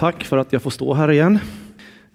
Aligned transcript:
Tack 0.00 0.24
för 0.24 0.36
att 0.36 0.52
jag 0.52 0.62
får 0.62 0.70
stå 0.70 0.94
här 0.94 1.10
igen. 1.10 1.38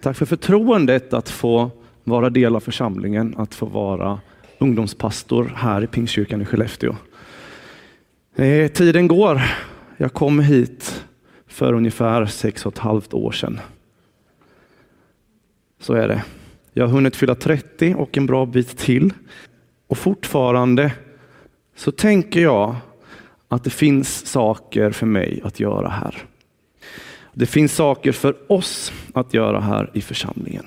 Tack 0.02 0.18
för 0.18 0.26
förtroendet 0.26 1.14
att 1.14 1.30
få 1.30 1.72
vara 2.04 2.30
del 2.30 2.56
av 2.56 2.60
församlingen, 2.60 3.36
att 3.38 3.56
få 3.56 3.66
vara 3.66 4.20
ungdomspastor 4.58 5.54
här 5.56 5.84
i 5.84 5.88
Pingstkyrkan 5.88 6.42
i 6.42 6.46
Skellefteå. 6.46 6.96
Eh, 8.36 8.72
tiden 8.72 9.08
går. 9.08 9.42
Jag 9.98 10.14
kom 10.14 10.40
hit 10.40 11.06
för 11.48 11.74
ungefär 11.74 12.26
sex 12.26 12.66
och 12.66 12.74
ett 12.74 12.80
halvt 12.80 13.14
år 13.14 13.32
sedan. 13.32 13.60
Så 15.80 15.94
är 15.94 16.08
det. 16.08 16.24
Jag 16.74 16.88
har 16.88 16.94
hunnit 16.94 17.16
fylla 17.16 17.36
30 17.36 17.96
och 17.98 18.18
en 18.18 18.26
bra 18.26 18.46
bit 18.46 18.78
till. 18.78 19.14
Och 19.88 19.98
fortfarande 19.98 20.94
så 21.76 21.92
tänker 21.92 22.42
jag 22.42 22.76
att 23.48 23.64
det 23.64 23.70
finns 23.70 24.26
saker 24.26 24.92
för 24.92 25.06
mig 25.06 25.42
att 25.44 25.60
göra 25.60 25.90
här. 25.90 26.26
Det 27.38 27.46
finns 27.46 27.76
saker 27.76 28.12
för 28.12 28.36
oss 28.48 28.94
att 29.14 29.34
göra 29.34 29.60
här 29.60 29.90
i 29.94 30.02
församlingen. 30.02 30.66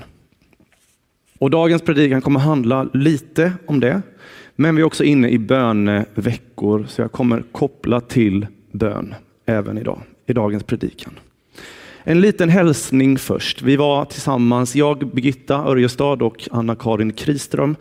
Och 1.38 1.50
dagens 1.50 1.82
predikan 1.82 2.20
kommer 2.20 2.40
handla 2.40 2.88
lite 2.94 3.52
om 3.66 3.80
det, 3.80 4.02
men 4.56 4.76
vi 4.76 4.82
är 4.82 4.86
också 4.86 5.04
inne 5.04 5.28
i 5.28 5.38
böneveckor, 5.38 6.86
så 6.88 7.00
jag 7.00 7.12
kommer 7.12 7.42
koppla 7.52 8.00
till 8.00 8.46
bön 8.72 9.14
även 9.46 9.78
idag, 9.78 10.00
i 10.26 10.32
dagens 10.32 10.62
predikan. 10.62 11.12
En 12.04 12.20
liten 12.20 12.48
hälsning 12.48 13.18
först. 13.18 13.62
Vi 13.62 13.76
var 13.76 14.04
tillsammans, 14.04 14.76
jag, 14.76 15.10
Birgitta 15.14 15.54
Örjestad 15.54 16.22
och 16.22 16.48
Anna-Karin 16.50 17.12
Kriström, 17.12 17.76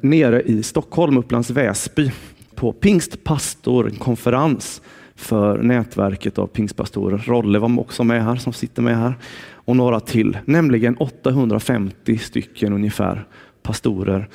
nere 0.00 0.42
i 0.42 0.62
Stockholm, 0.62 1.18
Upplands 1.18 1.50
Väsby, 1.50 2.10
på 2.54 2.72
pingstpastorkonferens 2.72 4.82
för 5.22 5.58
nätverket 5.58 6.38
av 6.38 6.46
pingstpastorer. 6.46 7.18
Rolle 7.18 7.58
var 7.58 7.80
också 7.80 8.04
med 8.04 8.24
här, 8.24 8.36
som 8.36 8.52
sitter 8.52 8.82
med 8.82 8.98
här, 8.98 9.14
och 9.54 9.76
några 9.76 10.00
till, 10.00 10.38
nämligen 10.44 10.96
850 10.96 12.18
stycken 12.18 12.72
ungefär 12.72 13.24
pastorer. 13.62 14.28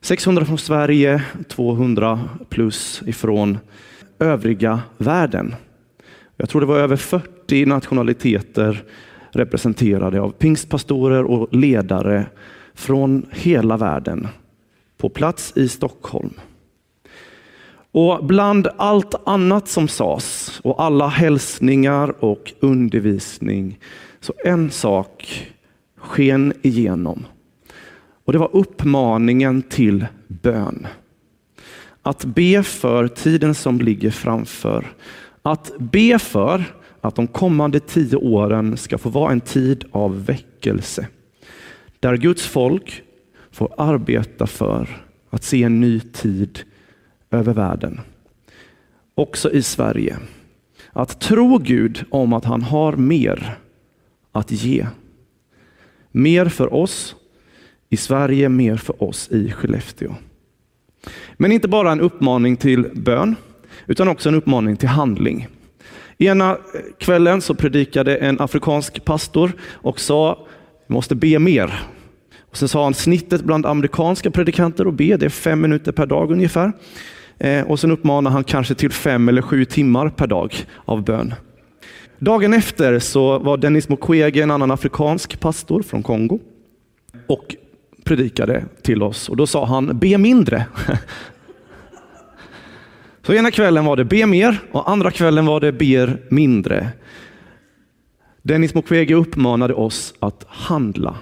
600 0.00 0.44
från 0.44 0.58
Sverige, 0.58 1.22
200 1.48 2.20
plus 2.48 3.02
ifrån 3.06 3.58
övriga 4.18 4.80
världen. 4.98 5.54
Jag 6.36 6.48
tror 6.48 6.60
det 6.60 6.66
var 6.66 6.78
över 6.78 6.96
40 6.96 7.66
nationaliteter 7.66 8.82
representerade 9.30 10.20
av 10.20 10.30
pingstpastorer 10.30 11.24
och 11.24 11.54
ledare 11.54 12.26
från 12.74 13.26
hela 13.30 13.76
världen 13.76 14.28
på 14.98 15.08
plats 15.08 15.52
i 15.56 15.68
Stockholm. 15.68 16.34
Och 17.92 18.24
bland 18.24 18.68
allt 18.76 19.14
annat 19.24 19.68
som 19.68 19.88
sades 19.88 20.60
och 20.64 20.82
alla 20.82 21.08
hälsningar 21.08 22.24
och 22.24 22.52
undervisning, 22.60 23.78
så 24.20 24.32
en 24.44 24.70
sak 24.70 25.46
sken 25.96 26.52
igenom. 26.62 27.26
Och 28.24 28.32
det 28.32 28.38
var 28.38 28.50
uppmaningen 28.52 29.62
till 29.62 30.06
bön. 30.28 30.86
Att 32.02 32.24
be 32.24 32.62
för 32.62 33.08
tiden 33.08 33.54
som 33.54 33.80
ligger 33.80 34.10
framför. 34.10 34.86
Att 35.42 35.72
be 35.78 36.18
för 36.18 36.64
att 37.00 37.14
de 37.14 37.26
kommande 37.26 37.80
tio 37.80 38.16
åren 38.16 38.76
ska 38.76 38.98
få 38.98 39.08
vara 39.08 39.32
en 39.32 39.40
tid 39.40 39.84
av 39.92 40.24
väckelse. 40.24 41.06
Där 42.00 42.16
Guds 42.16 42.46
folk 42.46 43.02
får 43.50 43.74
arbeta 43.78 44.46
för 44.46 45.02
att 45.30 45.44
se 45.44 45.62
en 45.62 45.80
ny 45.80 46.00
tid 46.00 46.60
över 47.30 47.52
världen. 47.52 48.00
Också 49.14 49.52
i 49.52 49.62
Sverige. 49.62 50.18
Att 50.92 51.20
tro 51.20 51.58
Gud 51.58 52.04
om 52.10 52.32
att 52.32 52.44
han 52.44 52.62
har 52.62 52.92
mer 52.92 53.58
att 54.32 54.50
ge. 54.50 54.86
Mer 56.10 56.46
för 56.46 56.74
oss 56.74 57.16
i 57.88 57.96
Sverige, 57.96 58.48
mer 58.48 58.76
för 58.76 59.02
oss 59.02 59.28
i 59.30 59.52
Skellefteå. 59.52 60.14
Men 61.34 61.52
inte 61.52 61.68
bara 61.68 61.92
en 61.92 62.00
uppmaning 62.00 62.56
till 62.56 62.90
bön, 62.94 63.36
utan 63.86 64.08
också 64.08 64.28
en 64.28 64.34
uppmaning 64.34 64.76
till 64.76 64.88
handling. 64.88 65.48
Ena 66.18 66.58
kvällen 66.98 67.40
så 67.40 67.54
predikade 67.54 68.16
en 68.16 68.40
afrikansk 68.40 69.04
pastor 69.04 69.52
och 69.72 70.00
sa, 70.00 70.46
vi 70.86 70.94
måste 70.94 71.14
be 71.14 71.38
mer. 71.38 71.82
Och 72.40 72.56
sen 72.56 72.68
sa 72.68 72.84
han 72.84 72.94
snittet 72.94 73.44
bland 73.44 73.66
amerikanska 73.66 74.30
predikanter 74.30 74.86
och 74.86 74.92
be, 74.92 75.16
det 75.16 75.26
är 75.26 75.30
fem 75.30 75.60
minuter 75.60 75.92
per 75.92 76.06
dag 76.06 76.30
ungefär. 76.30 76.72
Eh, 77.40 77.66
och 77.66 77.80
sen 77.80 77.90
uppmanar 77.90 78.30
han 78.30 78.44
kanske 78.44 78.74
till 78.74 78.90
fem 78.90 79.28
eller 79.28 79.42
sju 79.42 79.64
timmar 79.64 80.08
per 80.08 80.26
dag 80.26 80.54
av 80.84 81.04
bön. 81.04 81.34
Dagen 82.18 82.54
efter 82.54 82.98
så 82.98 83.38
var 83.38 83.56
Dennis 83.56 83.88
Mukwege, 83.88 84.42
en 84.42 84.50
annan 84.50 84.70
afrikansk 84.70 85.40
pastor 85.40 85.82
från 85.82 86.02
Kongo, 86.02 86.38
och 87.26 87.56
predikade 88.04 88.64
till 88.82 89.02
oss. 89.02 89.28
Och 89.28 89.36
då 89.36 89.46
sa 89.46 89.64
han, 89.64 89.98
be 89.98 90.18
mindre. 90.18 90.66
Så 93.26 93.34
ena 93.34 93.50
kvällen 93.50 93.84
var 93.84 93.96
det 93.96 94.04
be 94.04 94.26
mer 94.26 94.58
och 94.72 94.90
andra 94.90 95.10
kvällen 95.10 95.46
var 95.46 95.60
det 95.60 95.72
ber 95.72 96.22
mindre. 96.28 96.88
Dennis 98.42 98.74
Mukwege 98.74 99.14
uppmanade 99.14 99.74
oss 99.74 100.14
att 100.18 100.44
handla, 100.48 101.16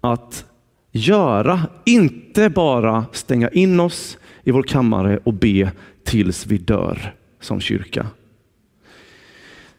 att 0.00 0.44
göra, 0.92 1.60
inte 1.84 2.50
bara 2.50 3.04
stänga 3.12 3.48
in 3.48 3.80
oss 3.80 4.18
i 4.50 4.52
vår 4.52 4.62
kammare 4.62 5.18
och 5.24 5.34
be 5.34 5.72
tills 6.04 6.46
vi 6.46 6.58
dör 6.58 7.14
som 7.40 7.60
kyrka. 7.60 8.06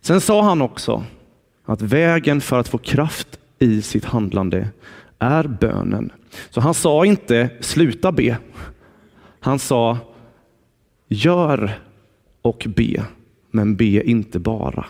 Sen 0.01 0.21
sa 0.21 0.41
han 0.41 0.61
också 0.61 1.03
att 1.65 1.81
vägen 1.81 2.41
för 2.41 2.59
att 2.59 2.67
få 2.67 2.77
kraft 2.77 3.39
i 3.59 3.81
sitt 3.81 4.05
handlande 4.05 4.69
är 5.19 5.43
bönen. 5.47 6.11
Så 6.49 6.61
han 6.61 6.73
sa 6.73 7.05
inte 7.05 7.49
sluta 7.59 8.11
be. 8.11 8.37
Han 9.39 9.59
sa 9.59 9.97
gör 11.07 11.79
och 12.41 12.67
be, 12.75 13.05
men 13.51 13.75
be 13.75 14.09
inte 14.09 14.39
bara. 14.39 14.85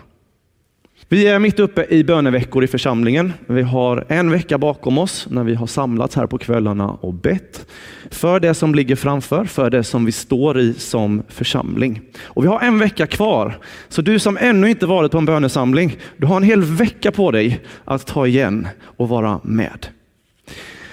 Vi 1.14 1.28
är 1.28 1.40
mitt 1.40 1.60
uppe 1.60 1.86
i 1.90 2.04
böneveckor 2.04 2.64
i 2.64 2.68
församlingen. 2.68 3.34
Vi 3.48 3.62
har 3.62 4.06
en 4.08 4.32
vecka 4.32 4.58
bakom 4.58 4.98
oss 4.98 5.28
när 5.30 5.44
vi 5.44 5.56
har 5.56 5.68
samlats 5.68 6.16
här 6.16 6.28
på 6.28 6.38
kvällarna 6.38 6.90
och 6.90 7.14
bett 7.14 7.66
för 8.10 8.40
det 8.40 8.54
som 8.54 8.76
ligger 8.76 8.96
framför, 8.96 9.46
för 9.46 9.70
det 9.70 9.84
som 9.84 10.06
vi 10.06 10.12
står 10.12 10.60
i 10.60 10.74
som 10.74 11.24
församling. 11.28 12.02
Och 12.24 12.44
vi 12.44 12.48
har 12.48 12.60
en 12.60 12.80
vecka 12.80 13.08
kvar. 13.08 13.58
Så 13.90 14.02
du 14.02 14.20
som 14.20 14.38
ännu 14.38 14.70
inte 14.70 14.86
varit 14.86 15.12
på 15.12 15.18
en 15.18 15.26
bönesamling, 15.26 15.98
du 16.18 16.26
har 16.28 16.38
en 16.38 16.44
hel 16.44 16.64
vecka 16.64 17.12
på 17.12 17.32
dig 17.32 17.60
att 17.86 18.08
ta 18.08 18.28
igen 18.28 18.68
och 18.84 19.10
vara 19.10 19.40
med. 19.44 19.88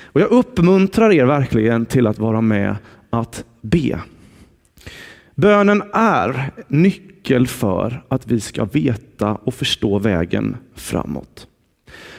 Och 0.02 0.20
jag 0.20 0.30
uppmuntrar 0.30 1.12
er 1.12 1.24
verkligen 1.24 1.86
till 1.86 2.06
att 2.06 2.18
vara 2.18 2.40
med 2.40 2.76
att 3.10 3.44
be. 3.60 4.00
Bönen 5.34 5.82
är 5.92 6.50
nyckeln 6.68 7.07
nyckel 7.28 7.46
för 7.46 8.02
att 8.08 8.26
vi 8.26 8.40
ska 8.40 8.64
veta 8.64 9.34
och 9.34 9.54
förstå 9.54 9.98
vägen 9.98 10.56
framåt. 10.74 11.46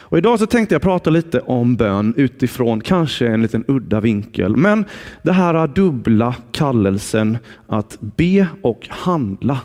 Och 0.09 0.17
idag 0.17 0.39
så 0.39 0.45
tänkte 0.45 0.75
jag 0.75 0.81
prata 0.81 1.09
lite 1.09 1.39
om 1.39 1.75
bön 1.75 2.13
utifrån 2.17 2.81
kanske 2.81 3.27
en 3.27 3.41
liten 3.41 3.65
udda 3.67 3.99
vinkel, 4.01 4.55
men 4.55 4.85
det 5.23 5.31
här 5.31 5.67
dubbla 5.67 6.35
kallelsen 6.51 7.37
att 7.67 7.97
be 7.99 8.47
och 8.61 8.87
handla. 8.89 9.59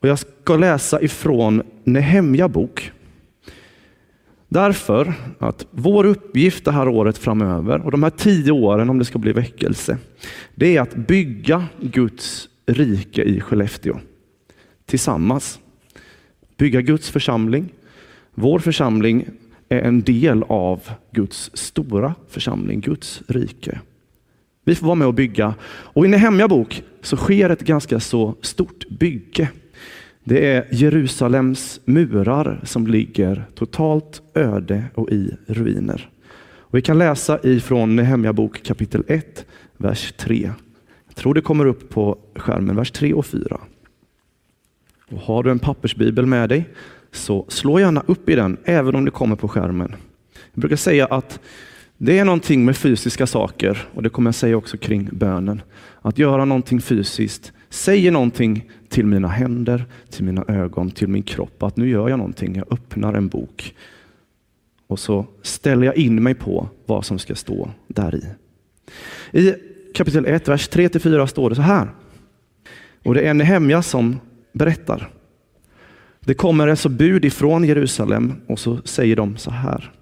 Och 0.00 0.08
Jag 0.08 0.18
ska 0.18 0.56
läsa 0.56 1.00
ifrån 1.00 1.62
Nehemja 1.84 2.48
bok 2.48 2.92
Därför 4.50 5.14
att 5.38 5.66
vår 5.70 6.06
uppgift 6.06 6.64
det 6.64 6.72
här 6.72 6.88
året 6.88 7.18
framöver 7.18 7.80
och 7.84 7.90
de 7.90 8.02
här 8.02 8.10
tio 8.10 8.52
åren 8.52 8.90
om 8.90 8.98
det 8.98 9.04
ska 9.04 9.18
bli 9.18 9.32
väckelse, 9.32 9.98
det 10.54 10.76
är 10.76 10.80
att 10.80 10.94
bygga 10.94 11.64
Guds 11.80 12.48
rike 12.68 13.22
i 13.22 13.40
Skellefteå 13.40 14.00
tillsammans. 14.86 15.58
Bygga 16.56 16.80
Guds 16.80 17.10
församling. 17.10 17.68
Vår 18.34 18.58
församling 18.58 19.28
är 19.68 19.80
en 19.80 20.02
del 20.02 20.42
av 20.42 20.90
Guds 21.10 21.50
stora 21.54 22.14
församling, 22.28 22.80
Guds 22.80 23.22
rike. 23.26 23.80
Vi 24.64 24.74
får 24.74 24.86
vara 24.86 24.94
med 24.94 25.06
och 25.08 25.14
bygga 25.14 25.54
och 25.68 26.04
i 26.04 26.08
Nehemja 26.08 26.48
bok 26.48 26.82
så 27.02 27.16
sker 27.16 27.50
ett 27.50 27.60
ganska 27.60 28.00
så 28.00 28.34
stort 28.42 28.88
bygge. 28.88 29.50
Det 30.24 30.46
är 30.46 30.68
Jerusalems 30.70 31.80
murar 31.84 32.60
som 32.64 32.86
ligger 32.86 33.44
totalt 33.54 34.22
öde 34.34 34.84
och 34.94 35.10
i 35.10 35.36
ruiner. 35.46 36.10
Och 36.70 36.78
vi 36.78 36.82
kan 36.82 36.98
läsa 36.98 37.38
ifrån 37.42 37.96
Nehemja 37.96 38.32
bok 38.32 38.62
kapitel 38.62 39.04
1, 39.08 39.46
vers 39.76 40.12
3. 40.16 40.50
Jag 41.18 41.22
tror 41.22 41.34
det 41.34 41.40
kommer 41.40 41.66
upp 41.66 41.88
på 41.88 42.18
skärmen, 42.36 42.76
vers 42.76 42.90
3 42.90 43.14
och 43.14 43.26
4. 43.26 43.60
Och 45.10 45.18
har 45.18 45.42
du 45.42 45.50
en 45.50 45.58
pappersbibel 45.58 46.26
med 46.26 46.48
dig 46.48 46.68
så 47.12 47.44
slå 47.48 47.80
gärna 47.80 48.02
upp 48.06 48.28
i 48.28 48.34
den, 48.34 48.56
även 48.64 48.94
om 48.94 49.04
det 49.04 49.10
kommer 49.10 49.36
på 49.36 49.48
skärmen. 49.48 49.94
Jag 50.52 50.60
brukar 50.60 50.76
säga 50.76 51.06
att 51.06 51.40
det 51.96 52.18
är 52.18 52.24
någonting 52.24 52.64
med 52.64 52.76
fysiska 52.76 53.26
saker, 53.26 53.88
och 53.94 54.02
det 54.02 54.08
kommer 54.08 54.28
jag 54.28 54.34
säga 54.34 54.56
också 54.56 54.76
kring 54.76 55.08
bönen. 55.12 55.62
Att 56.02 56.18
göra 56.18 56.44
någonting 56.44 56.80
fysiskt 56.80 57.52
säger 57.68 58.10
någonting 58.10 58.70
till 58.88 59.06
mina 59.06 59.28
händer, 59.28 59.84
till 60.10 60.24
mina 60.24 60.44
ögon, 60.48 60.90
till 60.90 61.08
min 61.08 61.22
kropp 61.22 61.62
att 61.62 61.76
nu 61.76 61.88
gör 61.88 62.08
jag 62.08 62.18
någonting. 62.18 62.56
Jag 62.56 62.72
öppnar 62.72 63.14
en 63.14 63.28
bok 63.28 63.74
och 64.86 64.98
så 64.98 65.26
ställer 65.42 65.86
jag 65.86 65.96
in 65.96 66.22
mig 66.22 66.34
på 66.34 66.68
vad 66.86 67.04
som 67.04 67.18
ska 67.18 67.34
stå 67.34 67.70
där 67.86 68.14
i. 68.14 68.24
I 69.32 69.54
kapitel 69.98 70.26
1, 70.26 70.48
vers 70.48 70.70
3-4 70.70 71.26
står 71.26 71.50
det 71.50 71.56
så 71.56 71.62
här. 71.62 71.88
Och 73.04 73.14
det 73.14 73.20
är 73.20 73.34
Nehemja 73.34 73.82
som 73.82 74.20
berättar. 74.52 75.08
Det 76.20 76.34
kommer 76.34 76.68
alltså 76.68 76.88
bud 76.88 77.24
ifrån 77.24 77.64
Jerusalem 77.64 78.34
och 78.46 78.58
så 78.58 78.78
säger 78.84 79.16
de 79.16 79.36
så 79.36 79.50
här. 79.50 79.92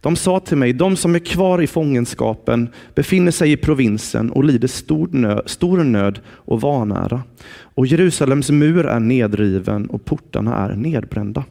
De 0.00 0.16
sa 0.16 0.40
till 0.40 0.56
mig, 0.56 0.72
de 0.72 0.96
som 0.96 1.14
är 1.14 1.18
kvar 1.18 1.62
i 1.62 1.66
fångenskapen 1.66 2.68
befinner 2.94 3.30
sig 3.30 3.52
i 3.52 3.56
provinsen 3.56 4.30
och 4.30 4.44
lider 4.44 4.68
stor 4.68 5.08
nöd, 5.12 5.42
stor 5.46 5.84
nöd 5.84 6.20
och 6.28 6.60
vanära. 6.60 7.22
Och 7.62 7.86
Jerusalems 7.86 8.50
mur 8.50 8.86
är 8.86 9.00
nedriven 9.00 9.86
och 9.86 10.04
portarna 10.04 10.56
är 10.56 10.76
nedbrända. 10.76 11.44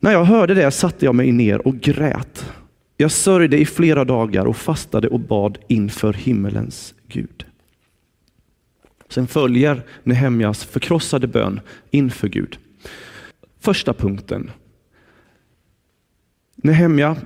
När 0.00 0.12
jag 0.12 0.24
hörde 0.24 0.54
det 0.54 0.70
satte 0.70 1.04
jag 1.04 1.14
mig 1.14 1.32
ner 1.32 1.66
och 1.66 1.80
grät. 1.80 2.52
Jag 3.00 3.10
sörjde 3.10 3.58
i 3.58 3.66
flera 3.66 4.04
dagar 4.04 4.46
och 4.46 4.56
fastade 4.56 5.08
och 5.08 5.20
bad 5.20 5.58
inför 5.68 6.12
himmelens 6.12 6.94
Gud. 7.08 7.46
Sen 9.08 9.26
följer 9.26 9.82
Nehemjas 10.02 10.64
förkrossade 10.64 11.26
bön 11.26 11.60
inför 11.90 12.28
Gud. 12.28 12.58
Första 13.60 13.94
punkten. 13.94 14.50
Nehemja, 16.56 17.16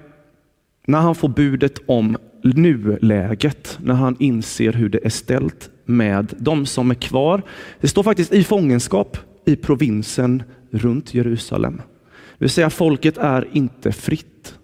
när 0.87 1.01
han 1.01 1.15
får 1.15 1.29
budet 1.29 1.79
om 1.87 2.17
nuläget, 2.43 3.79
när 3.83 3.95
han 3.95 4.17
inser 4.19 4.73
hur 4.73 4.89
det 4.89 5.05
är 5.05 5.11
ställt 5.11 5.71
med 5.85 6.35
de 6.39 6.67
som 6.67 6.91
är 6.91 6.95
kvar. 6.95 7.43
Det 7.81 7.89
står 7.89 8.03
faktiskt 8.03 8.33
i 8.33 8.45
fångenskap 8.45 9.19
i 9.47 9.57
provinsen 9.57 10.43
runt 10.71 11.15
Jerusalem. 11.15 11.77
Det 12.39 12.45
vill 12.45 12.51
säga 12.51 12.71
folket 12.71 13.19
är 13.19 13.49
inte 13.53 13.93
fritt. 13.93 14.59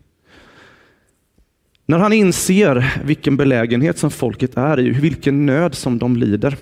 När 1.91 1.99
han 1.99 2.13
inser 2.13 3.01
vilken 3.05 3.37
belägenhet 3.37 3.99
som 3.99 4.11
folket 4.11 4.57
är 4.57 4.81
i, 4.81 4.91
vilken 4.91 5.47
nöd 5.47 5.75
som 5.75 5.99
de 5.99 6.17
lider, 6.17 6.57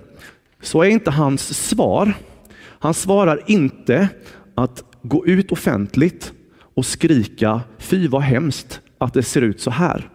så 0.62 0.82
är 0.82 0.88
inte 0.88 1.10
hans 1.10 1.68
svar, 1.68 2.12
han 2.58 2.94
svarar 2.94 3.42
inte 3.46 4.08
att 4.54 4.84
gå 5.02 5.26
ut 5.26 5.52
offentligt 5.52 6.32
och 6.74 6.86
skrika 6.86 7.60
fy 7.78 8.08
vad 8.08 8.22
hemskt 8.22 8.80
att 8.98 9.14
det 9.14 9.22
ser 9.22 9.42
ut 9.42 9.60
så 9.60 9.70
här. 9.70 10.08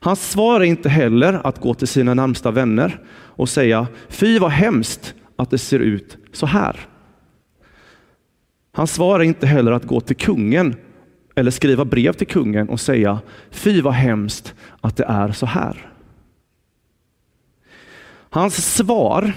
Hans 0.00 0.30
svar 0.30 0.60
är 0.60 0.64
inte 0.64 0.88
heller 0.88 1.40
att 1.46 1.60
gå 1.60 1.74
till 1.74 1.88
sina 1.88 2.14
närmsta 2.14 2.50
vänner 2.50 3.00
och 3.12 3.48
säga 3.48 3.86
fy 4.08 4.38
vad 4.38 4.50
hemskt 4.50 5.14
att 5.36 5.50
det 5.50 5.58
ser 5.58 5.78
ut 5.78 6.16
så 6.32 6.46
här. 6.46 6.76
Hans 8.72 8.94
svar 8.94 9.20
är 9.20 9.24
inte 9.24 9.46
heller 9.46 9.72
att 9.72 9.84
gå 9.84 10.00
till 10.00 10.16
kungen 10.16 10.76
eller 11.34 11.50
skriva 11.50 11.84
brev 11.84 12.12
till 12.12 12.26
kungen 12.26 12.68
och 12.68 12.80
säga 12.80 13.20
fy 13.50 13.80
vad 13.80 13.94
hemskt 13.94 14.54
att 14.80 14.96
det 14.96 15.04
är 15.04 15.32
så 15.32 15.46
här. 15.46 15.90
Hans 18.30 18.74
svar 18.74 19.32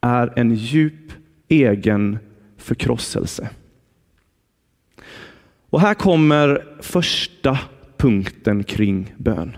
är 0.00 0.32
en 0.36 0.54
djup 0.54 1.12
egen 1.48 2.18
förkrosselse. 2.56 3.50
Och 5.70 5.80
här 5.80 5.94
kommer 5.94 6.64
första 6.80 7.58
punkten 7.96 8.64
kring 8.64 9.14
bön. 9.16 9.56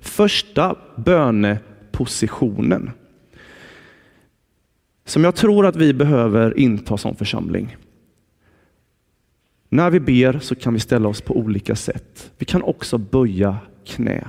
Första 0.00 0.76
bönepositionen. 0.96 2.90
Som 5.04 5.24
jag 5.24 5.34
tror 5.34 5.66
att 5.66 5.76
vi 5.76 5.94
behöver 5.94 6.58
inta 6.58 6.96
som 6.96 7.16
församling. 7.16 7.76
När 9.74 9.90
vi 9.90 10.00
ber 10.00 10.38
så 10.38 10.54
kan 10.54 10.74
vi 10.74 10.80
ställa 10.80 11.08
oss 11.08 11.20
på 11.20 11.36
olika 11.36 11.76
sätt. 11.76 12.32
Vi 12.38 12.46
kan 12.46 12.62
också 12.62 12.98
böja 12.98 13.56
knä. 13.86 14.28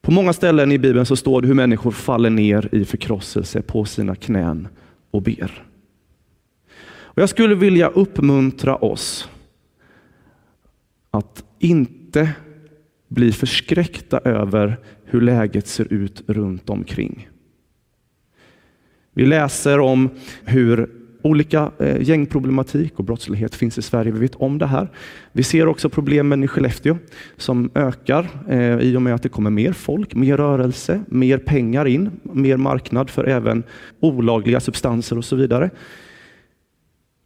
På 0.00 0.10
många 0.10 0.32
ställen 0.32 0.72
i 0.72 0.78
Bibeln 0.78 1.06
så 1.06 1.16
står 1.16 1.42
det 1.42 1.48
hur 1.48 1.54
människor 1.54 1.90
faller 1.90 2.30
ner 2.30 2.68
i 2.74 2.84
förkrosselse 2.84 3.62
på 3.62 3.84
sina 3.84 4.14
knän 4.14 4.68
och 5.10 5.22
ber. 5.22 5.64
Och 6.90 7.22
jag 7.22 7.28
skulle 7.28 7.54
vilja 7.54 7.88
uppmuntra 7.88 8.76
oss 8.76 9.28
att 11.10 11.44
inte 11.58 12.32
bli 13.08 13.32
förskräckta 13.32 14.18
över 14.18 14.78
hur 15.04 15.20
läget 15.20 15.66
ser 15.66 15.92
ut 15.92 16.22
runt 16.26 16.70
omkring. 16.70 17.28
Vi 19.12 19.26
läser 19.26 19.80
om 19.80 20.10
hur 20.44 20.99
olika 21.22 21.70
eh, 21.78 22.02
gängproblematik 22.02 22.98
och 22.98 23.04
brottslighet 23.04 23.54
finns 23.54 23.78
i 23.78 23.82
Sverige. 23.82 24.12
Vi 24.12 24.20
vet 24.20 24.34
om 24.34 24.58
det 24.58 24.66
här. 24.66 24.88
Vi 25.32 25.42
ser 25.42 25.66
också 25.66 25.88
problemen 25.88 26.44
i 26.44 26.48
Skellefteå 26.48 26.98
som 27.36 27.70
ökar 27.74 28.28
eh, 28.48 28.78
i 28.78 28.96
och 28.96 29.02
med 29.02 29.14
att 29.14 29.22
det 29.22 29.28
kommer 29.28 29.50
mer 29.50 29.72
folk, 29.72 30.14
mer 30.14 30.36
rörelse, 30.36 31.00
mer 31.08 31.38
pengar 31.38 31.86
in, 31.86 32.10
mer 32.22 32.56
marknad 32.56 33.10
för 33.10 33.24
även 33.24 33.62
olagliga 34.00 34.60
substanser 34.60 35.18
och 35.18 35.24
så 35.24 35.36
vidare. 35.36 35.70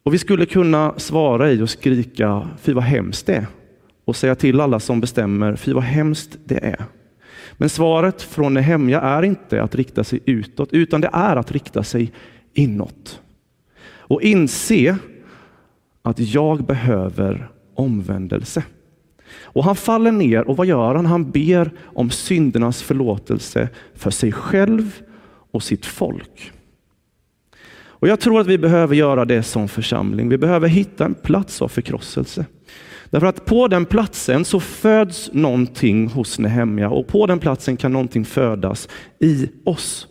Och 0.02 0.14
Vi 0.14 0.18
skulle 0.18 0.46
kunna 0.46 0.94
svara 0.96 1.52
i 1.52 1.62
och 1.62 1.70
skrika, 1.70 2.48
fy 2.60 2.72
vad 2.72 2.84
hemskt 2.84 3.26
det 3.26 3.34
är. 3.34 3.46
Och 4.04 4.16
säga 4.16 4.34
till 4.34 4.60
alla 4.60 4.80
som 4.80 5.00
bestämmer, 5.00 5.56
fy 5.56 5.72
vad 5.72 5.82
hemskt 5.82 6.38
det 6.44 6.64
är. 6.64 6.84
Men 7.56 7.68
svaret 7.68 8.22
från 8.22 8.54
Nehemja 8.54 9.00
är 9.00 9.22
inte 9.22 9.62
att 9.62 9.74
rikta 9.74 10.04
sig 10.04 10.20
utåt, 10.24 10.72
utan 10.72 11.00
det 11.00 11.10
är 11.12 11.36
att 11.36 11.52
rikta 11.52 11.82
sig 11.82 12.12
inåt. 12.54 13.20
Och 14.06 14.22
inse 14.22 14.98
att 16.02 16.18
jag 16.18 16.64
behöver 16.64 17.48
omvändelse. 17.74 18.62
Och 19.42 19.64
han 19.64 19.76
faller 19.76 20.12
ner 20.12 20.48
och 20.48 20.56
vad 20.56 20.66
gör 20.66 20.94
han? 20.94 21.06
Han 21.06 21.30
ber 21.30 21.70
om 21.82 22.10
syndernas 22.10 22.82
förlåtelse 22.82 23.68
för 23.94 24.10
sig 24.10 24.32
själv 24.32 25.02
och 25.50 25.62
sitt 25.62 25.86
folk. 25.86 26.52
Och 28.04 28.08
Jag 28.08 28.20
tror 28.20 28.40
att 28.40 28.46
vi 28.46 28.58
behöver 28.58 28.96
göra 28.96 29.24
det 29.24 29.42
som 29.42 29.68
församling. 29.68 30.28
Vi 30.28 30.38
behöver 30.38 30.68
hitta 30.68 31.04
en 31.04 31.14
plats 31.14 31.62
av 31.62 31.68
förkrosselse. 31.68 32.46
Därför 33.10 33.26
att 33.26 33.44
på 33.44 33.68
den 33.68 33.86
platsen 33.86 34.44
så 34.44 34.60
föds 34.60 35.30
någonting 35.32 36.08
hos 36.08 36.38
Nehemja 36.38 36.90
och 36.90 37.06
på 37.06 37.26
den 37.26 37.38
platsen 37.38 37.76
kan 37.76 37.92
någonting 37.92 38.24
födas 38.24 38.88
i 39.18 39.48
oss. 39.64 40.06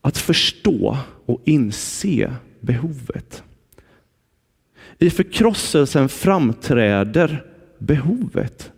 Att 0.00 0.18
förstå 0.18 0.96
och 1.26 1.42
inse 1.44 2.32
behovet. 2.60 3.42
I 4.98 5.10
förkrosselsen 5.10 6.08
framträder 6.08 7.46
behovet. 7.78 8.72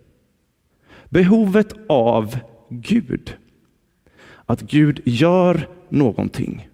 Behovet 1.09 1.75
av 1.89 2.39
Gud. 2.69 3.37
Att 4.47 4.61
Gud 4.61 5.01
gör 5.05 5.69
någonting. 5.89 6.69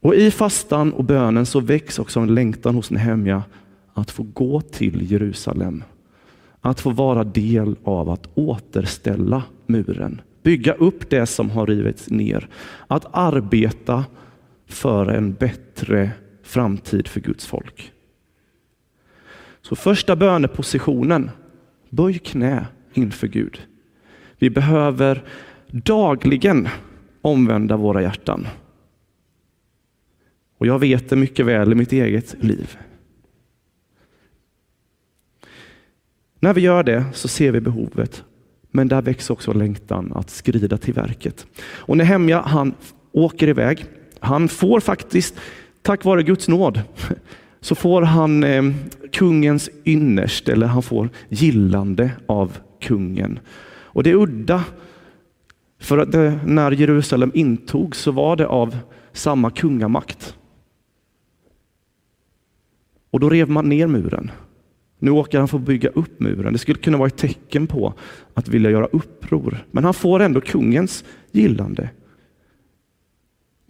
Och 0.00 0.14
I 0.14 0.30
fastan 0.30 0.92
och 0.92 1.04
bönen 1.04 1.46
så 1.46 1.60
väcks 1.60 1.98
också 1.98 2.20
en 2.20 2.34
längtan 2.34 2.74
hos 2.74 2.90
Nehemja 2.90 3.42
att 3.94 4.10
få 4.10 4.22
gå 4.22 4.60
till 4.60 5.12
Jerusalem. 5.12 5.84
Att 6.60 6.80
få 6.80 6.90
vara 6.90 7.24
del 7.24 7.76
av 7.84 8.10
att 8.10 8.28
återställa 8.34 9.42
muren. 9.66 10.20
Bygga 10.42 10.72
upp 10.72 11.10
det 11.10 11.26
som 11.26 11.50
har 11.50 11.66
rivits 11.66 12.10
ner. 12.10 12.48
Att 12.86 13.06
arbeta 13.12 14.04
för 14.72 15.06
en 15.06 15.32
bättre 15.32 16.10
framtid 16.42 17.08
för 17.08 17.20
Guds 17.20 17.46
folk. 17.46 17.92
Så 19.62 19.76
första 19.76 20.16
bönepositionen, 20.16 21.30
böj 21.90 22.18
knä 22.18 22.66
inför 22.94 23.26
Gud. 23.26 23.62
Vi 24.38 24.50
behöver 24.50 25.24
dagligen 25.70 26.68
omvända 27.22 27.76
våra 27.76 28.02
hjärtan. 28.02 28.46
Och 30.58 30.66
jag 30.66 30.78
vet 30.78 31.08
det 31.08 31.16
mycket 31.16 31.46
väl 31.46 31.72
i 31.72 31.74
mitt 31.74 31.92
eget 31.92 32.44
liv. 32.44 32.78
När 36.40 36.54
vi 36.54 36.60
gör 36.60 36.82
det 36.82 37.04
så 37.12 37.28
ser 37.28 37.52
vi 37.52 37.60
behovet, 37.60 38.24
men 38.70 38.88
där 38.88 39.02
väcks 39.02 39.30
också 39.30 39.52
längtan 39.52 40.12
att 40.14 40.30
skrida 40.30 40.78
till 40.78 40.94
verket. 40.94 41.46
Och 41.62 41.96
Nehemja 41.96 42.40
han 42.40 42.74
åker 43.12 43.48
iväg. 43.48 43.86
Han 44.22 44.48
får 44.48 44.80
faktiskt, 44.80 45.34
tack 45.82 46.04
vare 46.04 46.22
Guds 46.22 46.48
nåd, 46.48 46.82
så 47.60 47.74
får 47.74 48.02
han 48.02 48.44
eh, 48.44 48.62
kungens 49.12 49.70
innerst, 49.84 50.48
eller 50.48 50.66
han 50.66 50.82
får 50.82 51.08
gillande 51.28 52.10
av 52.26 52.58
kungen. 52.80 53.38
Och 53.66 54.02
det 54.02 54.10
är 54.10 54.14
udda, 54.14 54.64
för 55.80 55.98
att 55.98 56.12
det, 56.12 56.40
när 56.46 56.70
Jerusalem 56.70 57.30
intogs 57.34 57.98
så 57.98 58.10
var 58.10 58.36
det 58.36 58.46
av 58.46 58.76
samma 59.12 59.50
kungamakt. 59.50 60.36
Och 63.10 63.20
då 63.20 63.28
rev 63.28 63.50
man 63.50 63.68
ner 63.68 63.86
muren. 63.86 64.30
Nu 64.98 65.10
åker 65.10 65.38
han 65.38 65.48
få 65.48 65.58
bygga 65.58 65.88
upp 65.88 66.20
muren. 66.20 66.52
Det 66.52 66.58
skulle 66.58 66.78
kunna 66.78 66.98
vara 66.98 67.06
ett 67.06 67.16
tecken 67.16 67.66
på 67.66 67.94
att 68.34 68.48
vilja 68.48 68.70
göra 68.70 68.86
uppror. 68.86 69.66
Men 69.70 69.84
han 69.84 69.94
får 69.94 70.20
ändå 70.20 70.40
kungens 70.40 71.04
gillande. 71.32 71.90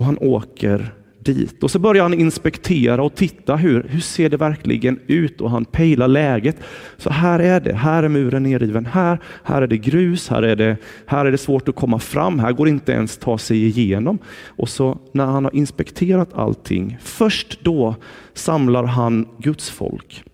Och 0.03 0.07
han 0.07 0.19
åker 0.21 0.95
dit. 1.19 1.63
Och 1.63 1.71
så 1.71 1.79
börjar 1.79 2.03
han 2.03 2.15
inspektera 2.15 3.03
och 3.03 3.15
titta 3.15 3.57
hur, 3.57 3.83
hur 3.89 4.01
ser 4.01 4.29
det 4.29 4.37
verkligen 4.37 5.01
ut 5.07 5.41
och 5.41 5.51
han 5.51 5.65
pejlar 5.65 6.09
läget. 6.09 6.57
Så 6.97 7.11
här 7.11 7.39
är 7.39 7.61
det, 7.61 7.75
här 7.75 8.03
är 8.03 8.09
muren 8.09 8.43
nerriven, 8.43 8.87
här, 8.87 9.19
här 9.45 9.63
är 9.63 9.67
det 9.67 9.77
grus, 9.77 10.29
här 10.29 10.43
är 10.43 10.57
det, 10.57 10.77
här 11.07 11.27
är 11.27 11.31
det 11.31 11.39
svårt 11.39 11.69
att 11.69 11.75
komma 11.75 11.99
fram, 11.99 12.39
här 12.39 12.53
går 12.53 12.65
det 12.65 12.71
inte 12.71 12.93
ens 12.93 13.19
ta 13.19 13.39
sig 13.39 13.67
igenom. 13.67 14.19
Och 14.47 14.69
så 14.69 14.99
när 15.13 15.27
han 15.27 15.45
har 15.45 15.55
inspekterat 15.57 16.35
allting, 16.35 16.99
först 17.01 17.65
då 17.65 17.95
samlar 18.35 18.85
han 18.85 19.29
Guds 19.39 19.71
folk 19.71 20.25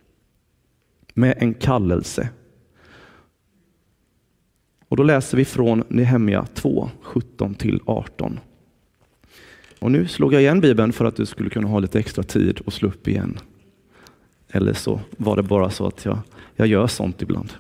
med 1.15 1.35
en 1.39 1.55
kallelse. 1.55 2.29
Och 4.89 4.97
då 4.97 5.03
läser 5.03 5.37
vi 5.37 5.45
från 5.45 5.85
Nehemja 5.89 6.47
2, 6.55 6.91
17 7.03 7.55
till 7.55 7.81
18. 7.87 8.41
Och 9.79 9.93
nu 9.93 10.09
slog 10.09 10.35
jag 10.35 10.41
igen 10.41 10.61
Bibeln 10.61 10.93
för 10.93 11.05
att 11.05 11.17
du 11.17 11.27
skulle 11.27 11.51
kunna 11.51 11.69
ha 11.69 11.79
lite 11.79 11.99
extra 11.99 12.23
tid 12.23 12.61
och 12.67 12.73
slå 12.73 12.89
upp 12.89 13.09
igen. 13.09 13.39
Eller 14.51 14.73
så 14.73 15.01
var 15.11 15.37
det 15.37 15.43
bara 15.43 15.71
så 15.71 15.87
att 15.87 16.05
jag, 16.05 16.19
jag 16.57 16.67
gör 16.67 16.87
sånt 16.87 17.23
ibland. 17.23 17.53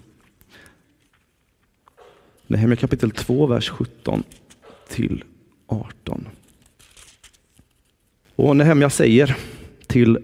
Nehemja 2.46 2.76
kapitel 2.76 3.10
2, 3.10 3.46
vers 3.46 3.68
17 3.68 4.22
till 4.88 5.25
18. 5.66 6.28
Och 8.37 8.56
Nehemja 8.56 8.90
säger 8.90 9.37
till 9.87 10.18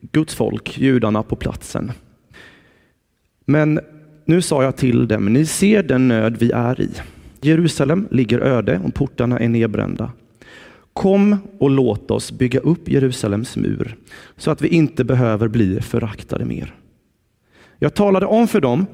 Guds 0.00 0.34
folk, 0.34 0.78
judarna 0.78 1.22
på 1.22 1.36
platsen. 1.36 1.92
Men 3.44 3.80
nu 4.24 4.42
sa 4.42 4.62
jag 4.62 4.76
till 4.76 5.08
dem, 5.08 5.32
ni 5.32 5.46
ser 5.46 5.82
den 5.82 6.08
nöd 6.08 6.36
vi 6.38 6.50
är 6.50 6.80
i. 6.80 6.90
Jerusalem 7.40 8.08
ligger 8.10 8.38
öde 8.38 8.80
och 8.84 8.94
portarna 8.94 9.38
är 9.38 9.48
nedbrända. 9.48 10.12
Kom 10.98 11.36
och 11.58 11.70
låt 11.70 12.10
oss 12.10 12.32
bygga 12.32 12.60
upp 12.60 12.88
Jerusalems 12.88 13.56
mur 13.56 13.96
så 14.36 14.50
att 14.50 14.62
vi 14.62 14.68
inte 14.68 15.04
behöver 15.04 15.48
bli 15.48 15.80
föraktade 15.80 16.44
mer. 16.44 16.74
Jag 17.78 17.94
talade 17.94 18.26
om 18.26 18.48
för 18.48 18.60
dem 18.60 18.86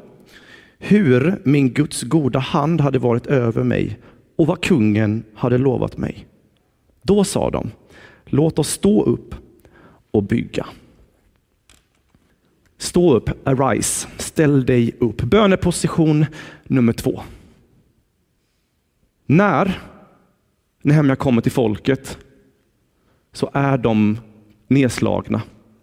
hur 0.78 1.40
min 1.44 1.70
Guds 1.70 2.02
goda 2.02 2.38
hand 2.38 2.80
hade 2.80 2.99
varit 2.99 3.26
över 3.26 3.62
mig 3.62 3.99
och 4.37 4.46
vad 4.46 4.64
kungen 4.64 5.25
hade 5.34 5.58
lovat 5.58 5.96
mig. 5.96 6.26
Då 7.02 7.25
sa 7.25 7.50
de, 7.50 7.70
låt 8.25 8.58
oss 8.58 8.68
stå 8.68 9.02
upp 9.04 9.34
och 10.11 10.23
bygga. 10.23 10.66
Stå 12.78 13.14
upp, 13.14 13.30
arise, 13.49 14.08
ställ 14.18 14.66
dig 14.66 14.92
upp. 15.00 15.23
Böneposition 15.23 16.26
nummer 16.64 16.92
två. 16.92 17.23
När 19.26 19.80
när 20.85 20.93
Nehemja 20.93 21.17
kommer 21.17 21.43
till 21.43 21.53
folket 21.53 22.19
så 23.33 23.50
är 23.53 23.79
de 23.79 24.19
nedslagna. 24.69 25.43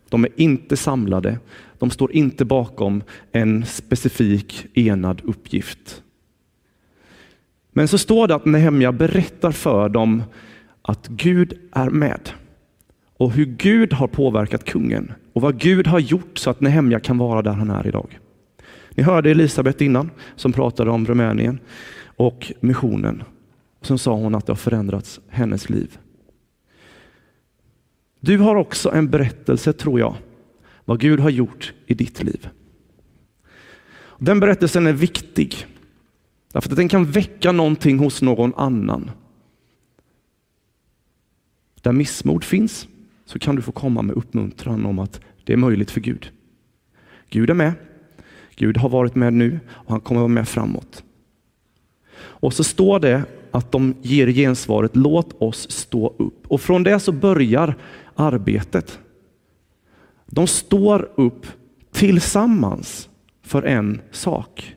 De 0.10 0.24
är 0.24 0.30
inte 0.36 0.78
samlade. 0.78 1.40
De 1.80 1.90
står 1.90 2.12
inte 2.12 2.46
bakom 2.46 3.04
en 3.32 3.66
specifik 3.66 4.66
enad 4.74 5.22
uppgift. 5.24 6.04
Men 7.72 7.88
så 7.88 7.98
står 7.98 8.28
det 8.28 8.36
att 8.36 8.46
Nehemja 8.46 8.92
berättar 8.92 9.52
för 9.52 9.90
dem 9.90 10.24
att 10.82 11.08
Gud 11.08 11.54
är 11.72 11.90
med 11.90 12.30
och 13.18 13.32
hur 13.32 13.46
Gud 13.46 13.94
har 13.94 14.08
påverkat 14.08 14.66
kungen 14.66 15.14
och 15.34 15.42
vad 15.42 15.60
Gud 15.60 15.88
har 15.88 16.00
gjort 16.00 16.38
så 16.38 16.50
att 16.50 16.62
Nehemja 16.62 17.00
kan 17.00 17.18
vara 17.18 17.42
där 17.42 17.54
han 17.54 17.70
är 17.70 17.88
idag. 17.88 18.20
Ni 18.90 19.04
hörde 19.04 19.32
Elisabet 19.32 19.82
innan 19.82 20.10
som 20.36 20.54
pratade 20.54 20.92
om 20.92 21.06
Rumänien 21.06 21.60
och 22.06 22.52
missionen. 22.60 23.24
Sen 23.82 23.98
sa 23.98 24.14
hon 24.14 24.36
att 24.36 24.46
det 24.46 24.52
har 24.52 24.58
förändrats 24.58 25.20
hennes 25.28 25.70
liv. 25.70 25.98
Du 28.20 28.38
har 28.38 28.56
också 28.56 28.92
en 28.92 29.10
berättelse, 29.10 29.74
tror 29.74 30.00
jag, 30.00 30.16
vad 30.86 31.00
Gud 31.00 31.20
har 31.20 31.30
gjort 31.30 31.74
i 31.86 31.94
ditt 31.94 32.24
liv. 32.24 32.50
Den 34.18 34.40
berättelsen 34.40 34.88
är 34.88 34.94
viktig, 34.94 35.66
därför 36.52 36.70
att 36.70 36.76
den 36.76 36.90
kan 36.90 37.06
väcka 37.06 37.52
någonting 37.52 38.00
hos 38.00 38.22
någon 38.22 38.54
annan. 38.56 39.12
Där 41.82 41.92
missmod 41.92 42.44
finns 42.44 42.88
så 43.26 43.40
kan 43.40 43.56
du 43.56 43.62
få 43.62 43.72
komma 43.72 44.02
med 44.02 44.16
uppmuntran 44.16 44.86
om 44.86 45.00
att 45.00 45.22
det 45.44 45.54
är 45.54 45.58
möjligt 45.58 45.92
för 45.92 46.02
Gud. 46.02 46.32
Gud 47.30 47.50
är 47.50 47.54
med. 47.54 47.74
Gud 48.56 48.78
har 48.78 48.90
varit 48.90 49.16
med 49.16 49.34
nu 49.34 49.60
och 49.70 49.92
han 49.92 50.02
kommer 50.02 50.22
vara 50.22 50.28
med 50.28 50.48
framåt. 50.48 51.04
Och 52.14 52.54
så 52.54 52.64
står 52.64 53.00
det 53.00 53.24
att 53.52 53.72
de 53.72 53.96
ger 54.02 54.28
gensvaret, 54.28 54.96
låt 54.96 55.42
oss 55.42 55.72
stå 55.72 56.16
upp. 56.18 56.48
Och 56.48 56.62
från 56.62 56.84
det 56.84 57.00
så 57.00 57.12
börjar 57.12 57.76
arbetet. 58.16 59.00
De 60.26 60.48
står 60.48 61.12
upp 61.16 61.46
tillsammans 61.92 63.10
för 63.42 63.64
en 63.64 64.02
sak 64.12 64.76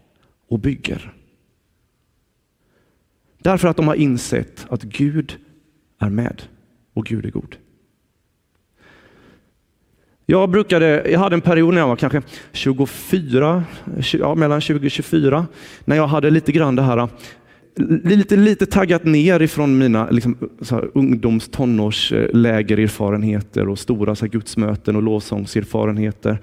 och 0.49 0.59
bygger. 0.59 1.15
Därför 3.39 3.69
att 3.69 3.77
de 3.77 3.89
har 3.89 3.95
insett 3.95 4.67
att 4.69 4.83
Gud 4.83 5.37
är 5.99 6.11
med 6.11 6.43
och 6.95 7.07
Gud 7.07 7.27
är 7.27 7.31
god. 7.31 7.57
Jag, 10.27 10.51
brukade, 10.51 11.11
jag 11.11 11.19
hade 11.19 11.35
en 11.35 11.41
period 11.41 11.75
när 11.75 11.81
jag 11.81 11.89
var 11.89 11.97
kanske 11.97 12.23
24, 12.53 13.65
ja, 14.13 14.35
mellan 14.35 14.61
20 14.61 14.87
och 14.87 14.91
24, 14.91 15.47
när 15.85 15.97
jag 15.97 16.07
hade 16.07 16.31
lite 16.31 16.53
grann 16.53 16.77
det 16.77 16.83
här 16.83 17.09
lite, 17.77 18.37
lite 18.37 18.67
taggat 18.67 19.05
ner 19.05 19.43
ifrån 19.43 19.79
mina 19.79 20.11
liksom, 20.11 20.37
så 20.61 20.75
här, 20.75 20.91
ungdoms 20.95 21.49
tonårslägererfarenheter 21.49 23.69
och 23.69 23.79
stora 23.79 24.15
så 24.15 24.25
här, 24.25 24.33
gudsmöten 24.33 24.97
och 24.97 25.03
lovsångserfarenheter. 25.03 26.39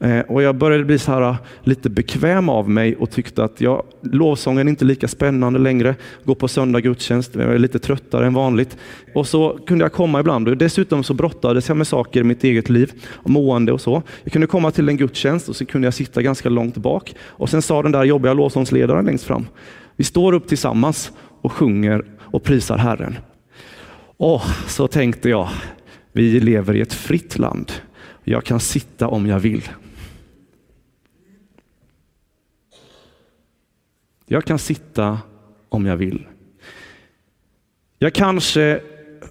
Eh, 0.00 0.20
och 0.20 0.42
jag 0.42 0.56
började 0.56 0.84
bli 0.84 0.98
så 0.98 1.12
här, 1.12 1.36
lite 1.62 1.90
bekväm 1.90 2.48
av 2.48 2.70
mig 2.70 2.96
och 2.96 3.10
tyckte 3.10 3.44
att 3.44 3.60
ja, 3.60 3.82
lovsången 4.02 4.68
är 4.68 4.70
inte 4.70 4.84
lika 4.84 5.08
spännande 5.08 5.58
längre. 5.58 5.94
Gå 6.24 6.34
på 6.34 6.48
söndag 6.48 6.80
gudstjänst, 6.80 7.34
jag 7.34 7.54
är 7.54 7.58
lite 7.58 7.78
tröttare 7.78 8.26
än 8.26 8.34
vanligt. 8.34 8.76
Och 9.14 9.26
så 9.26 9.58
kunde 9.66 9.84
jag 9.84 9.92
komma 9.92 10.20
ibland 10.20 10.48
och 10.48 10.56
dessutom 10.56 11.04
så 11.04 11.14
brottades 11.14 11.68
jag 11.68 11.76
med 11.76 11.86
saker 11.86 12.20
i 12.20 12.24
mitt 12.24 12.44
eget 12.44 12.68
liv, 12.68 12.92
och 13.10 13.30
mående 13.30 13.72
och 13.72 13.80
så. 13.80 14.02
Jag 14.24 14.32
kunde 14.32 14.46
komma 14.46 14.70
till 14.70 14.88
en 14.88 14.96
gudstjänst 14.96 15.48
och 15.48 15.56
så 15.56 15.66
kunde 15.66 15.86
jag 15.86 15.94
sitta 15.94 16.22
ganska 16.22 16.48
långt 16.48 16.76
bak 16.76 17.14
och 17.20 17.50
sen 17.50 17.62
sa 17.62 17.82
den 17.82 17.92
där 17.92 18.04
jobbiga 18.04 18.34
lovsångsledaren 18.34 19.04
längst 19.04 19.24
fram, 19.24 19.46
vi 20.00 20.04
står 20.04 20.32
upp 20.32 20.48
tillsammans 20.48 21.12
och 21.18 21.52
sjunger 21.52 22.04
och 22.20 22.42
prisar 22.42 22.78
Herren. 22.78 23.18
Och 24.16 24.42
så 24.66 24.88
tänkte 24.88 25.28
jag, 25.28 25.48
vi 26.12 26.40
lever 26.40 26.76
i 26.76 26.80
ett 26.80 26.92
fritt 26.92 27.38
land. 27.38 27.72
Jag 28.24 28.44
kan 28.44 28.60
sitta 28.60 29.08
om 29.08 29.26
jag 29.26 29.40
vill. 29.40 29.68
Jag 34.26 34.44
kan 34.44 34.58
sitta 34.58 35.18
om 35.68 35.86
jag 35.86 35.96
vill. 35.96 36.26
Jag 37.98 38.12
kanske 38.14 38.80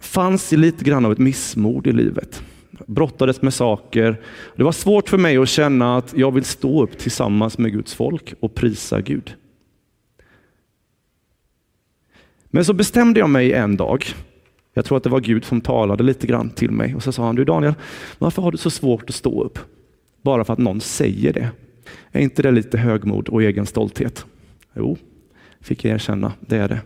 fanns 0.02 0.54
i 0.54 0.58
lite 0.58 0.86
grann 0.86 1.06
av 1.06 1.12
ett 1.12 1.18
missmod 1.18 1.88
i 1.88 1.92
livet. 1.92 2.44
Brottades 2.88 3.42
med 3.42 3.54
saker. 3.54 4.22
Det 4.56 4.64
var 4.64 4.72
svårt 4.72 5.10
för 5.10 5.18
mig 5.18 5.38
att 5.38 5.50
känna 5.50 5.98
att 5.98 6.14
jag 6.18 6.32
vill 6.32 6.46
stå 6.46 6.84
upp 6.84 6.98
tillsammans 6.98 7.58
med 7.58 7.72
Guds 7.72 7.94
folk 7.94 8.34
och 8.40 8.56
prisa 8.56 9.02
Gud. 9.02 9.36
Men 12.50 12.66
så 12.66 12.74
bestämde 12.74 13.20
jag 13.20 13.30
mig 13.30 13.54
en 13.54 13.78
dag, 13.78 14.06
jag 14.74 14.86
tror 14.86 14.98
att 14.98 15.04
det 15.04 15.10
var 15.10 15.20
Gud 15.20 15.46
som 15.46 15.62
talade 15.62 16.04
lite 16.04 16.28
grann 16.28 16.50
till 16.50 16.72
mig 16.72 16.96
och 16.96 17.04
så 17.04 17.12
sa 17.12 17.26
han, 17.26 17.36
du 17.36 17.46
Daniel, 17.46 17.74
varför 18.18 18.42
har 18.42 18.52
du 18.52 18.58
så 18.58 18.70
svårt 18.70 19.10
att 19.10 19.16
stå 19.16 19.44
upp? 19.44 19.60
Bara 20.22 20.44
för 20.44 20.54
att 20.54 20.60
någon 20.60 20.82
säger 20.82 21.34
det. 21.34 21.50
Är 22.12 22.22
inte 22.22 22.42
det 22.42 22.52
lite 22.52 22.78
högmod 22.78 23.30
och 23.30 23.44
egen 23.44 23.66
stolthet? 23.66 24.26
Jo, 24.76 24.98
fick 25.62 25.86
jag 25.86 25.94
erkänna, 25.94 26.34
det 26.40 26.58
är 26.58 26.68
det. 26.68 26.82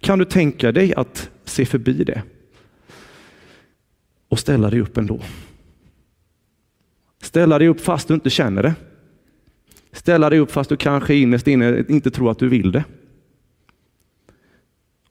Kan 0.00 0.18
du 0.18 0.24
tänka 0.24 0.72
dig 0.72 0.94
att 0.94 1.30
se 1.44 1.66
förbi 1.66 2.04
det 2.04 2.22
och 4.28 4.38
ställa 4.38 4.70
dig 4.70 4.80
upp 4.80 4.96
ändå? 4.96 5.20
Ställa 7.22 7.58
dig 7.58 7.68
upp 7.68 7.80
fast 7.80 8.08
du 8.08 8.14
inte 8.14 8.30
känner 8.30 8.62
det. 8.62 8.74
Ställa 9.92 10.30
dig 10.30 10.38
upp 10.38 10.50
fast 10.50 10.70
du 10.70 10.76
kanske 10.76 11.14
innerst 11.14 11.46
inne 11.46 11.84
inte 11.88 12.10
tror 12.10 12.30
att 12.30 12.38
du 12.38 12.48
vill 12.48 12.72
det. 12.72 12.84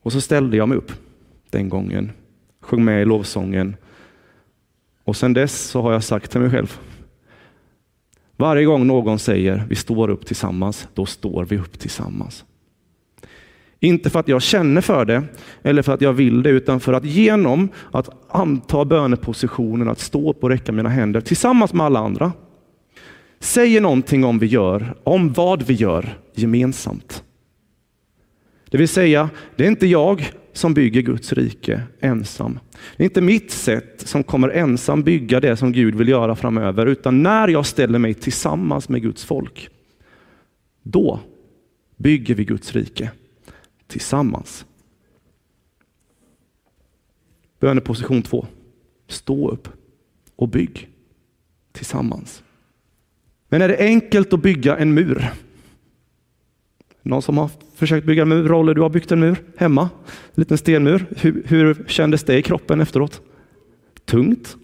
Och 0.03 0.12
så 0.12 0.22
ställde 0.22 0.57
jag 0.57 0.69
mig 0.69 0.77
upp 0.77 0.91
den 1.50 1.69
gången, 1.69 2.12
sjöng 2.62 2.86
med 2.86 3.01
i 3.01 3.05
lovsången. 3.05 3.75
Och 5.03 5.15
sedan 5.15 5.33
dess 5.33 5.62
så 5.62 5.81
har 5.81 5.93
jag 5.93 6.03
sagt 6.03 6.31
till 6.31 6.41
mig 6.41 6.50
själv, 6.50 6.79
varje 8.38 8.65
gång 8.65 8.88
någon 8.88 9.19
säger 9.19 9.63
vi 9.69 9.75
står 9.75 10.10
upp 10.10 10.25
tillsammans, 10.25 10.88
då 10.93 11.05
står 11.05 11.45
vi 11.45 11.57
upp 11.57 11.79
tillsammans. 11.79 12.45
Inte 13.79 14.10
för 14.10 14.19
att 14.19 14.27
jag 14.27 14.41
känner 14.41 14.81
för 14.81 15.05
det 15.05 15.24
eller 15.62 15.81
för 15.81 15.93
att 15.93 16.01
jag 16.01 16.13
vill 16.13 16.43
det, 16.43 16.50
utan 16.50 16.79
för 16.79 16.93
att 16.93 17.05
genom 17.05 17.69
att 17.91 18.10
anta 18.29 18.86
bönepositionen, 18.86 19.89
att 19.89 20.00
stå 20.00 20.29
upp 20.29 20.43
och 20.43 20.50
räcka 20.50 20.72
mina 20.72 20.89
händer 20.89 21.22
tillsammans 21.22 21.74
med 21.74 21.86
alla 21.86 22.00
andra, 22.00 22.31
säger 23.39 23.81
någonting 23.81 24.24
om, 24.24 24.39
vi 24.39 24.48
gör, 24.48 24.95
om 25.03 25.33
vad 25.33 25.62
vi 25.62 25.74
gör 25.74 26.17
gemensamt. 26.36 27.24
Det 28.74 28.77
vill 28.77 28.88
säga, 28.88 29.30
det 29.56 29.63
är 29.63 29.68
inte 29.68 29.88
jag 29.88 30.32
som 30.53 30.74
bygger 30.74 31.01
Guds 31.01 31.34
rike 31.34 31.82
ensam. 32.00 32.60
Det 32.98 33.03
är 33.03 33.06
inte 33.06 33.22
mitt 33.22 33.51
sätt 33.51 34.03
som 34.08 34.24
kommer 34.24 34.50
ensam 34.50 35.03
bygga 35.03 35.39
det 35.39 35.58
som 35.58 35.72
Gud 35.72 35.96
vill 35.96 36.08
göra 36.08 36.36
framöver, 36.36 36.86
utan 36.86 37.24
när 37.24 37.48
jag 37.48 37.65
ställer 37.65 38.00
mig 38.00 38.13
tillsammans 38.13 38.89
med 38.89 39.01
Guds 39.01 39.25
folk, 39.25 39.70
då 40.84 41.20
bygger 41.98 42.36
vi 42.36 42.46
Guds 42.46 42.74
rike 42.74 43.12
tillsammans. 43.88 44.65
Böneposition 47.60 48.22
2. 48.22 48.46
Stå 49.08 49.51
upp 49.51 49.68
och 50.36 50.50
bygg 50.50 50.89
tillsammans. 51.72 52.44
Men 53.50 53.62
är 53.62 53.68
det 53.68 53.77
enkelt 53.77 54.34
att 54.34 54.42
bygga 54.42 54.77
en 54.77 54.94
mur? 54.94 55.32
Någon 57.03 57.22
som 57.22 57.38
har 57.38 57.50
försökt 57.75 58.07
bygga 58.07 58.22
en 58.22 58.29
mur? 58.29 58.48
Rolle, 58.48 58.74
du 58.74 58.81
har 58.81 58.89
byggt 58.89 59.12
en 59.12 59.19
mur 59.19 59.36
hemma? 59.57 59.89
En 60.05 60.41
liten 60.41 60.57
stenmur. 60.57 61.05
Hur, 61.17 61.43
hur 61.48 61.86
kändes 61.88 62.24
det 62.24 62.38
i 62.38 62.41
kroppen 62.41 62.81
efteråt? 62.81 63.22
Tungt. 64.05 64.57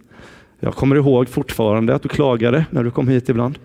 Jag 0.59 0.75
kommer 0.75 0.95
ihåg 0.95 1.29
fortfarande 1.29 1.95
att 1.95 2.01
du 2.01 2.09
klagade 2.09 2.65
när 2.69 2.83
du 2.83 2.91
kom 2.91 3.07
hit 3.07 3.29
ibland. 3.29 3.59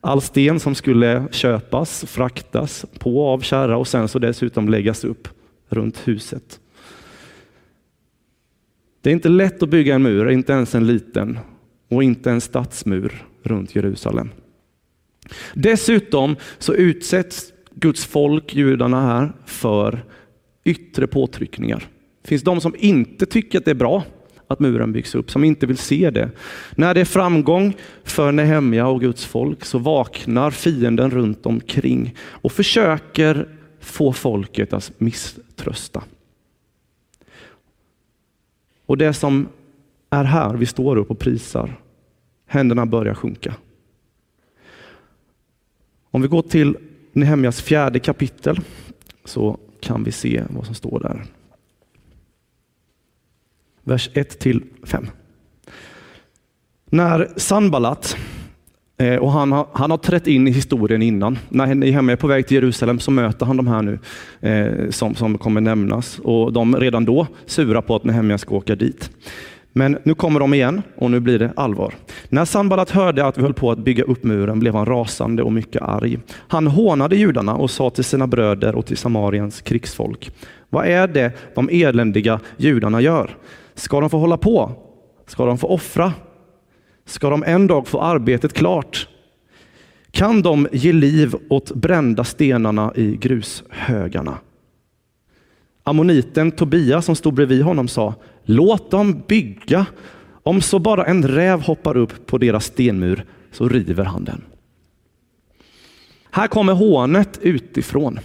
All 0.00 0.20
sten 0.20 0.60
som 0.60 0.74
skulle 0.74 1.24
köpas, 1.30 2.04
fraktas 2.04 2.86
på 2.98 3.28
av 3.28 3.40
kärra 3.40 3.76
och 3.76 3.88
sen 3.88 4.08
så 4.08 4.18
dessutom 4.18 4.68
läggas 4.68 5.04
upp 5.04 5.28
runt 5.68 6.08
huset. 6.08 6.60
Det 9.00 9.10
är 9.10 9.14
inte 9.14 9.28
lätt 9.28 9.62
att 9.62 9.68
bygga 9.68 9.94
en 9.94 10.02
mur, 10.02 10.30
inte 10.30 10.52
ens 10.52 10.74
en 10.74 10.86
liten 10.86 11.38
och 11.88 12.02
inte 12.02 12.30
en 12.30 12.40
stadsmur 12.40 13.24
runt 13.42 13.74
Jerusalem. 13.74 14.30
Dessutom 15.54 16.36
så 16.58 16.74
utsätts 16.74 17.52
Guds 17.74 18.04
folk, 18.04 18.54
judarna 18.54 19.06
här, 19.06 19.32
för 19.46 20.04
yttre 20.64 21.06
påtryckningar. 21.06 21.88
Det 22.22 22.28
finns 22.28 22.42
de 22.42 22.60
som 22.60 22.74
inte 22.78 23.26
tycker 23.26 23.58
att 23.58 23.64
det 23.64 23.70
är 23.70 23.74
bra 23.74 24.04
att 24.48 24.60
muren 24.60 24.92
byggs 24.92 25.14
upp, 25.14 25.30
som 25.30 25.44
inte 25.44 25.66
vill 25.66 25.78
se 25.78 26.10
det. 26.10 26.30
När 26.76 26.94
det 26.94 27.00
är 27.00 27.04
framgång 27.04 27.76
för 28.04 28.32
Nehemja 28.32 28.86
och 28.86 29.00
Guds 29.00 29.24
folk 29.24 29.64
så 29.64 29.78
vaknar 29.78 30.50
fienden 30.50 31.10
runt 31.10 31.46
omkring 31.46 32.14
och 32.20 32.52
försöker 32.52 33.48
få 33.80 34.12
folket 34.12 34.72
att 34.72 34.92
misströsta. 34.98 36.02
Och 38.86 38.98
det 38.98 39.12
som 39.12 39.48
är 40.10 40.24
här, 40.24 40.54
vi 40.54 40.66
står 40.66 40.96
upp 40.96 41.10
och 41.10 41.18
prisar, 41.18 41.80
händerna 42.46 42.86
börjar 42.86 43.14
sjunka. 43.14 43.54
Om 46.18 46.22
vi 46.22 46.28
går 46.28 46.42
till 46.42 46.76
Nehemjas 47.12 47.62
fjärde 47.62 47.98
kapitel 47.98 48.60
så 49.24 49.58
kan 49.80 50.04
vi 50.04 50.12
se 50.12 50.42
vad 50.50 50.66
som 50.66 50.74
står 50.74 51.00
där. 51.00 51.24
Vers 53.84 54.10
1 54.14 54.38
till 54.38 54.62
5. 54.84 55.06
När 56.86 57.28
Sanballat, 57.36 58.16
eh, 58.96 59.16
och 59.16 59.32
han 59.32 59.52
har, 59.52 59.66
han 59.72 59.90
har 59.90 59.98
trätt 59.98 60.26
in 60.26 60.48
i 60.48 60.50
historien 60.50 61.02
innan. 61.02 61.38
När 61.48 61.74
Nehemja 61.74 62.12
är 62.12 62.16
på 62.16 62.26
väg 62.26 62.46
till 62.46 62.54
Jerusalem 62.54 62.98
så 62.98 63.10
möter 63.10 63.46
han 63.46 63.56
de 63.56 63.66
här 63.66 63.82
nu 63.82 63.98
eh, 64.40 64.90
som, 64.90 65.14
som 65.14 65.38
kommer 65.38 65.60
nämnas. 65.60 66.18
Och 66.18 66.52
de 66.52 66.76
redan 66.76 67.04
då 67.04 67.26
sura 67.46 67.82
på 67.82 67.96
att 67.96 68.04
Nehemja 68.04 68.38
ska 68.38 68.54
åka 68.54 68.74
dit. 68.74 69.10
Men 69.72 69.98
nu 70.02 70.14
kommer 70.14 70.40
de 70.40 70.54
igen 70.54 70.82
och 70.96 71.10
nu 71.10 71.20
blir 71.20 71.38
det 71.38 71.52
allvar. 71.56 71.94
När 72.28 72.44
Sanballat 72.44 72.90
hörde 72.90 73.26
att 73.26 73.38
vi 73.38 73.42
höll 73.42 73.54
på 73.54 73.70
att 73.70 73.78
bygga 73.78 74.04
upp 74.04 74.24
muren 74.24 74.60
blev 74.60 74.74
han 74.74 74.86
rasande 74.86 75.42
och 75.42 75.52
mycket 75.52 75.82
arg. 75.82 76.18
Han 76.48 76.66
hånade 76.66 77.16
judarna 77.16 77.56
och 77.56 77.70
sa 77.70 77.90
till 77.90 78.04
sina 78.04 78.26
bröder 78.26 78.74
och 78.74 78.86
till 78.86 78.96
Samariens 78.96 79.60
krigsfolk. 79.60 80.30
Vad 80.70 80.86
är 80.86 81.08
det 81.08 81.32
de 81.54 81.68
eländiga 81.72 82.40
judarna 82.56 83.00
gör? 83.00 83.36
Ska 83.74 84.00
de 84.00 84.10
få 84.10 84.18
hålla 84.18 84.36
på? 84.36 84.72
Ska 85.26 85.46
de 85.46 85.58
få 85.58 85.66
offra? 85.66 86.12
Ska 87.06 87.30
de 87.30 87.42
en 87.46 87.66
dag 87.66 87.88
få 87.88 88.00
arbetet 88.00 88.52
klart? 88.52 89.08
Kan 90.10 90.42
de 90.42 90.68
ge 90.72 90.92
liv 90.92 91.34
åt 91.48 91.74
brända 91.74 92.24
stenarna 92.24 92.92
i 92.94 93.16
grushögarna? 93.16 94.38
Ammoniten 95.88 96.50
Tobia 96.50 97.02
som 97.02 97.16
stod 97.16 97.34
bredvid 97.34 97.62
honom 97.62 97.88
sa, 97.88 98.14
låt 98.44 98.90
dem 98.90 99.22
bygga. 99.28 99.86
Om 100.42 100.60
så 100.60 100.78
bara 100.78 101.04
en 101.04 101.28
räv 101.28 101.60
hoppar 101.60 101.96
upp 101.96 102.26
på 102.26 102.38
deras 102.38 102.64
stenmur 102.64 103.24
så 103.52 103.68
river 103.68 104.04
han 104.04 104.24
den. 104.24 104.44
Här 106.30 106.46
kommer 106.46 106.72
hånet 106.72 107.38
utifrån. 107.42 108.18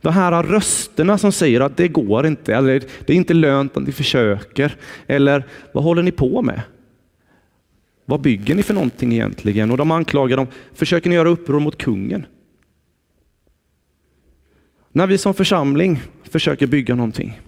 De 0.00 0.12
här 0.12 0.42
rösterna 0.42 1.18
som 1.18 1.32
säger 1.32 1.60
att 1.60 1.76
det 1.76 1.88
går 1.88 2.26
inte, 2.26 2.54
eller 2.54 2.82
det 3.06 3.12
är 3.12 3.16
inte 3.16 3.34
lönt 3.34 3.76
att 3.76 3.82
ni 3.82 3.92
försöker, 3.92 4.76
eller 5.06 5.46
vad 5.72 5.84
håller 5.84 6.02
ni 6.02 6.10
på 6.12 6.42
med? 6.42 6.62
Vad 8.04 8.20
bygger 8.20 8.54
ni 8.54 8.62
för 8.62 8.74
någonting 8.74 9.12
egentligen? 9.12 9.70
Och 9.70 9.76
de 9.76 9.90
anklagar 9.90 10.36
dem, 10.36 10.46
försöker 10.74 11.10
ni 11.10 11.16
göra 11.16 11.28
uppror 11.28 11.60
mot 11.60 11.78
kungen? 11.78 12.26
När 14.92 15.06
vi 15.06 15.18
som 15.18 15.34
församling 15.34 16.00
försöker 16.28 16.66
bygga 16.66 16.94
någonting, 16.94 17.40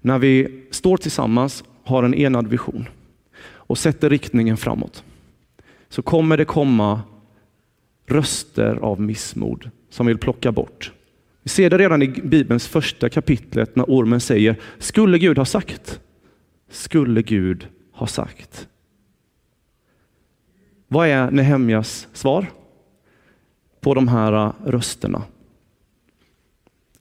när 0.00 0.18
vi 0.18 0.64
står 0.70 0.96
tillsammans, 0.96 1.64
har 1.84 2.02
en 2.02 2.14
enad 2.14 2.46
vision 2.46 2.88
och 3.44 3.78
sätter 3.78 4.10
riktningen 4.10 4.56
framåt, 4.56 5.04
så 5.88 6.02
kommer 6.02 6.36
det 6.36 6.44
komma 6.44 7.02
röster 8.06 8.76
av 8.76 9.00
missmod 9.00 9.70
som 9.90 10.06
vill 10.06 10.18
plocka 10.18 10.52
bort. 10.52 10.92
Vi 11.42 11.48
ser 11.48 11.70
det 11.70 11.78
redan 11.78 12.02
i 12.02 12.08
Bibelns 12.08 12.68
första 12.68 13.08
kapitlet 13.08 13.76
när 13.76 13.84
ormen 13.84 14.20
säger, 14.20 14.56
skulle 14.78 15.18
Gud 15.18 15.38
ha 15.38 15.44
sagt? 15.44 16.00
Skulle 16.70 17.22
Gud 17.22 17.68
ha 17.92 18.06
sagt? 18.06 18.68
Vad 20.88 21.08
är 21.08 21.30
Nehemjas 21.30 22.08
svar 22.12 22.46
på 23.80 23.94
de 23.94 24.08
här 24.08 24.52
rösterna? 24.64 25.22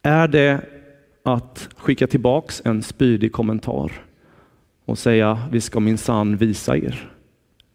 Är 0.02 0.28
det 0.28 0.62
att 1.28 1.70
skicka 1.76 2.08
tillbaks 2.08 2.62
en 2.66 2.84
spydig 2.84 3.32
kommentar 3.32 3.92
och 4.86 4.98
säga 4.98 5.40
vi 5.52 5.62
ska 5.62 5.80
minsann 5.80 6.38
visa 6.38 6.78
er? 6.78 7.12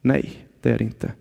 Nej, 0.01 0.47
det 0.61 0.71
är 0.71 0.79
det 0.79 0.85
inte. 0.85 1.13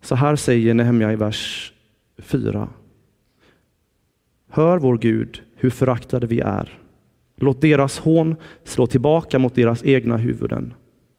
Så 0.00 0.14
här 0.14 0.36
säger 0.36 0.74
Nehemja 0.74 1.12
i 1.12 1.16
vers 1.16 1.72
4. 2.18 2.68
Hör 4.48 4.78
vår 4.78 4.98
Gud 4.98 5.42
hur 5.56 5.70
föraktade 5.70 6.26
vi 6.26 6.40
är. 6.40 6.78
Låt 7.36 7.60
deras 7.60 7.98
hån 7.98 8.36
slå 8.64 8.86
tillbaka 8.86 9.38
mot 9.38 9.54
deras 9.54 9.84
egna 9.84 10.16
huvuden. 10.16 10.74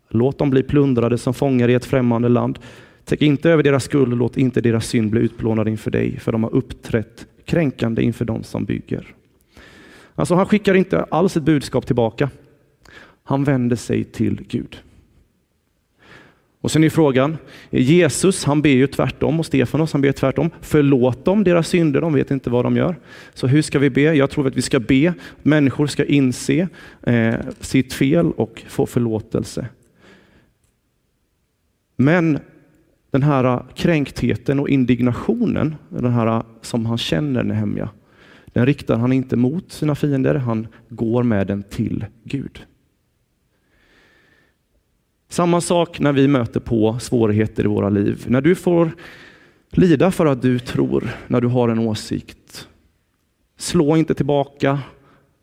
Låt 0.10 0.38
dem 0.38 0.50
bli 0.50 0.64
plundrade 0.64 1.18
som 1.18 1.34
fångar 1.34 1.70
i 1.70 1.74
ett 1.74 1.86
främmande 1.86 2.30
land. 2.30 2.60
Täck 3.06 3.22
inte 3.22 3.50
över 3.50 3.64
deras 3.64 3.84
skuld 3.84 4.12
och 4.12 4.18
låt 4.18 4.38
inte 4.38 4.62
deras 4.62 4.88
synd 4.88 5.12
bli 5.12 5.22
utplånad 5.22 5.68
inför 5.68 5.92
dig, 5.92 6.20
för 6.20 6.32
de 6.32 6.44
har 6.44 6.56
uppträtt 6.56 7.28
kränkande 7.46 8.02
inför 8.02 8.26
de 8.26 8.44
som 8.44 8.66
bygger. 8.66 9.16
Alltså 10.16 10.36
han 10.36 10.46
skickar 10.46 10.74
inte 10.74 11.04
alls 11.04 11.38
ett 11.38 11.44
budskap 11.44 11.86
tillbaka. 11.86 12.30
Han 13.24 13.44
vänder 13.44 13.76
sig 13.76 14.04
till 14.04 14.44
Gud. 14.48 14.78
Och 16.62 16.72
sen 16.72 16.84
är 16.84 16.90
frågan, 16.90 17.38
Jesus 17.70 18.46
han 18.46 18.62
ber 18.62 18.70
ju 18.70 18.88
tvärtom 18.88 19.40
och 19.40 19.46
Stefanos 19.46 19.94
han 19.94 20.02
ber 20.02 20.12
tvärtom. 20.12 20.50
Förlåt 20.62 21.26
dem 21.26 21.44
deras 21.44 21.68
synder, 21.68 22.02
de 22.02 22.14
vet 22.14 22.32
inte 22.32 22.50
vad 22.50 22.66
de 22.66 22.78
gör. 22.78 22.96
Så 23.34 23.48
hur 23.48 23.62
ska 23.62 23.80
vi 23.80 23.90
be? 23.90 24.02
Jag 24.02 24.30
tror 24.30 24.48
att 24.48 24.56
vi 24.56 24.62
ska 24.62 24.80
be, 24.80 25.14
människor 25.42 25.88
ska 25.88 26.06
inse 26.06 26.68
eh, 27.02 27.36
sitt 27.60 27.94
fel 27.94 28.32
och 28.32 28.64
få 28.68 28.86
förlåtelse. 28.86 29.68
Men 31.96 32.40
den 33.14 33.24
här 33.24 33.44
äh, 33.44 33.62
kränktheten 33.76 34.60
och 34.60 34.70
indignationen, 34.70 35.76
den 35.90 36.14
här 36.14 36.28
äh, 36.28 36.44
som 36.62 36.86
han 36.86 36.98
känner 36.98 37.44
Nehemja, 37.44 37.90
den 38.46 38.66
riktar 38.66 38.98
han 38.98 39.14
inte 39.14 39.36
mot 39.36 39.72
sina 39.72 39.96
fiender, 39.96 40.36
han 40.36 40.68
går 40.90 41.24
med 41.24 41.48
den 41.48 41.64
till 41.64 42.06
Gud. 42.24 42.66
Samma 45.30 45.62
sak 45.62 46.00
när 46.00 46.14
vi 46.14 46.28
möter 46.28 46.60
på 46.60 47.00
svårigheter 47.00 47.64
i 47.64 47.68
våra 47.68 47.90
liv. 47.90 48.26
När 48.28 48.42
du 48.42 48.56
får 48.56 48.92
lida 49.72 50.12
för 50.12 50.26
att 50.26 50.42
du 50.42 50.60
tror, 50.60 51.10
när 51.28 51.42
du 51.42 51.48
har 51.48 51.70
en 51.70 51.80
åsikt. 51.80 52.68
Slå 53.58 53.98
inte 53.98 54.14
tillbaka, 54.14 54.80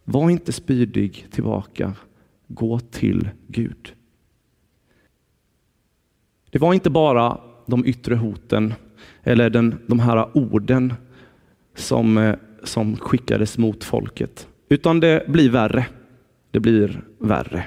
var 0.05 0.31
inte 0.31 0.53
spydig 0.53 1.27
tillbaka. 1.31 1.93
Gå 2.49 2.81
till 2.81 3.29
Gud. 3.49 3.95
Det 6.51 6.59
var 6.59 6.75
inte 6.75 6.91
bara 6.91 7.50
de 7.71 7.87
yttre 7.87 8.15
hoten 8.15 8.75
eller 9.23 9.51
den, 9.51 9.79
de 9.87 10.01
här 10.01 10.37
orden 10.37 10.95
som, 11.75 12.19
eh, 12.19 12.37
som 12.63 12.97
skickades 12.97 13.59
mot 13.59 13.85
folket, 13.85 14.49
utan 14.69 15.01
det 15.01 15.25
blir 15.29 15.51
värre. 15.51 15.87
Det 16.51 16.61
blir 16.61 17.03
värre. 17.19 17.67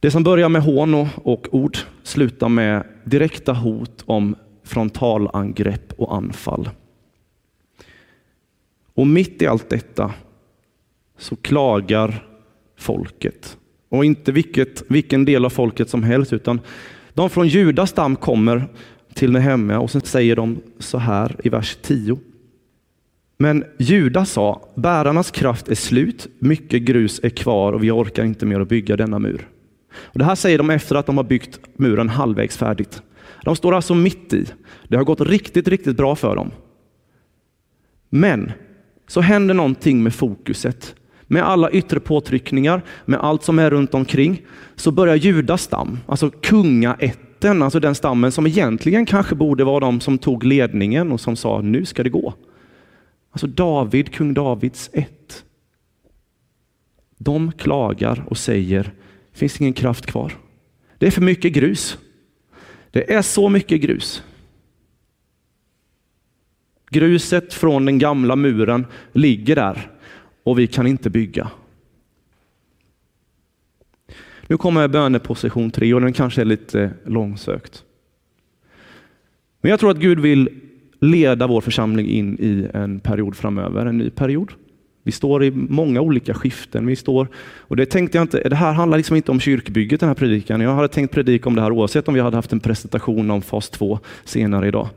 Det 0.00 0.10
som 0.10 0.22
börjar 0.22 0.48
med 0.48 0.62
hån 0.62 0.94
och, 0.94 1.08
och 1.22 1.46
ord 1.50 1.78
slutar 2.02 2.48
med 2.48 2.84
direkta 3.04 3.52
hot 3.52 4.02
om 4.06 4.36
frontalangrepp 4.64 5.92
och 5.92 6.16
anfall. 6.16 6.70
Och 8.94 9.06
mitt 9.06 9.42
i 9.42 9.46
allt 9.46 9.70
detta 9.70 10.14
så 11.18 11.36
klagar 11.36 12.26
folket. 12.76 13.58
Och 13.88 14.04
inte 14.04 14.32
vilket, 14.32 14.90
vilken 14.90 15.24
del 15.24 15.44
av 15.44 15.50
folket 15.50 15.90
som 15.90 16.02
helst, 16.02 16.32
utan 16.32 16.60
de 17.18 17.30
från 17.30 17.48
Judas 17.48 17.90
stam 17.90 18.16
kommer 18.16 18.68
till 19.14 19.32
Nehemja 19.32 19.80
och 19.80 19.90
sen 19.90 20.00
säger 20.00 20.36
de 20.36 20.60
så 20.78 20.98
här 20.98 21.36
i 21.44 21.48
vers 21.48 21.76
10. 21.82 22.18
Men 23.38 23.64
Juda 23.78 24.24
sa, 24.24 24.68
bärarnas 24.74 25.30
kraft 25.30 25.68
är 25.68 25.74
slut, 25.74 26.26
mycket 26.38 26.82
grus 26.82 27.20
är 27.22 27.30
kvar 27.30 27.72
och 27.72 27.82
vi 27.82 27.90
orkar 27.90 28.24
inte 28.24 28.46
mer 28.46 28.60
att 28.60 28.68
bygga 28.68 28.96
denna 28.96 29.18
mur. 29.18 29.48
Och 29.94 30.18
det 30.18 30.24
här 30.24 30.34
säger 30.34 30.58
de 30.58 30.70
efter 30.70 30.96
att 30.96 31.06
de 31.06 31.16
har 31.16 31.24
byggt 31.24 31.60
muren 31.76 32.08
halvvägs 32.08 32.56
färdigt. 32.56 33.02
De 33.44 33.56
står 33.56 33.74
alltså 33.74 33.94
mitt 33.94 34.32
i. 34.32 34.46
Det 34.88 34.96
har 34.96 35.04
gått 35.04 35.20
riktigt, 35.20 35.68
riktigt 35.68 35.96
bra 35.96 36.16
för 36.16 36.36
dem. 36.36 36.50
Men 38.08 38.52
så 39.06 39.20
händer 39.20 39.54
någonting 39.54 40.02
med 40.02 40.14
fokuset. 40.14 40.94
Med 41.30 41.42
alla 41.42 41.70
yttre 41.70 42.00
påtryckningar, 42.00 42.82
med 43.04 43.20
allt 43.20 43.42
som 43.42 43.58
är 43.58 43.70
runt 43.70 43.94
omkring, 43.94 44.42
så 44.76 44.90
börjar 44.90 45.14
Judas 45.14 45.62
stam, 45.62 45.98
alltså 46.06 46.30
kungaätten, 46.30 47.62
alltså 47.62 47.80
den 47.80 47.94
stammen 47.94 48.32
som 48.32 48.46
egentligen 48.46 49.06
kanske 49.06 49.34
borde 49.34 49.64
vara 49.64 49.80
de 49.80 50.00
som 50.00 50.18
tog 50.18 50.44
ledningen 50.44 51.12
och 51.12 51.20
som 51.20 51.36
sa 51.36 51.60
nu 51.60 51.84
ska 51.84 52.02
det 52.02 52.10
gå. 52.10 52.34
Alltså 53.30 53.46
David, 53.46 54.12
kung 54.12 54.34
Davids 54.34 54.90
ett. 54.92 55.44
De 57.18 57.52
klagar 57.52 58.24
och 58.26 58.38
säger, 58.38 58.82
det 59.32 59.38
finns 59.38 59.60
ingen 59.60 59.72
kraft 59.72 60.06
kvar. 60.06 60.32
Det 60.98 61.06
är 61.06 61.10
för 61.10 61.22
mycket 61.22 61.52
grus. 61.52 61.98
Det 62.90 63.12
är 63.12 63.22
så 63.22 63.48
mycket 63.48 63.80
grus. 63.80 64.22
Gruset 66.90 67.54
från 67.54 67.84
den 67.84 67.98
gamla 67.98 68.36
muren 68.36 68.86
ligger 69.12 69.56
där 69.56 69.97
och 70.48 70.58
vi 70.58 70.66
kan 70.66 70.86
inte 70.86 71.10
bygga. 71.10 71.50
Nu 74.46 74.56
kommer 74.56 74.88
böneposition 74.88 75.70
tre 75.70 75.94
och 75.94 76.00
den 76.00 76.12
kanske 76.12 76.40
är 76.40 76.44
lite 76.44 76.90
långsökt. 77.06 77.84
Men 79.60 79.70
jag 79.70 79.80
tror 79.80 79.90
att 79.90 79.96
Gud 79.98 80.20
vill 80.20 80.50
leda 81.00 81.46
vår 81.46 81.60
församling 81.60 82.06
in 82.06 82.36
i 82.40 82.68
en 82.74 83.00
period 83.00 83.36
framöver, 83.36 83.86
en 83.86 83.98
ny 83.98 84.10
period. 84.10 84.52
Vi 85.02 85.12
står 85.12 85.44
i 85.44 85.50
många 85.50 86.00
olika 86.00 86.34
skiften. 86.34 86.86
Vi 86.86 86.96
står, 86.96 87.28
och 87.36 87.76
det 87.76 87.86
tänkte 87.86 88.18
jag 88.18 88.24
inte, 88.24 88.48
det 88.48 88.56
här 88.56 88.72
handlar 88.72 88.98
liksom 88.98 89.16
inte 89.16 89.30
om 89.30 89.40
kyrkbygget 89.40 90.00
den 90.00 90.08
här 90.08 90.14
predikan. 90.14 90.60
Jag 90.60 90.74
hade 90.74 90.88
tänkt 90.88 91.14
predika 91.14 91.48
om 91.48 91.54
det 91.54 91.62
här 91.62 91.72
oavsett 91.72 92.08
om 92.08 92.14
vi 92.14 92.20
hade 92.20 92.36
haft 92.36 92.52
en 92.52 92.60
presentation 92.60 93.30
om 93.30 93.42
fas 93.42 93.70
2 93.70 93.98
senare 94.24 94.68
idag. 94.68 94.88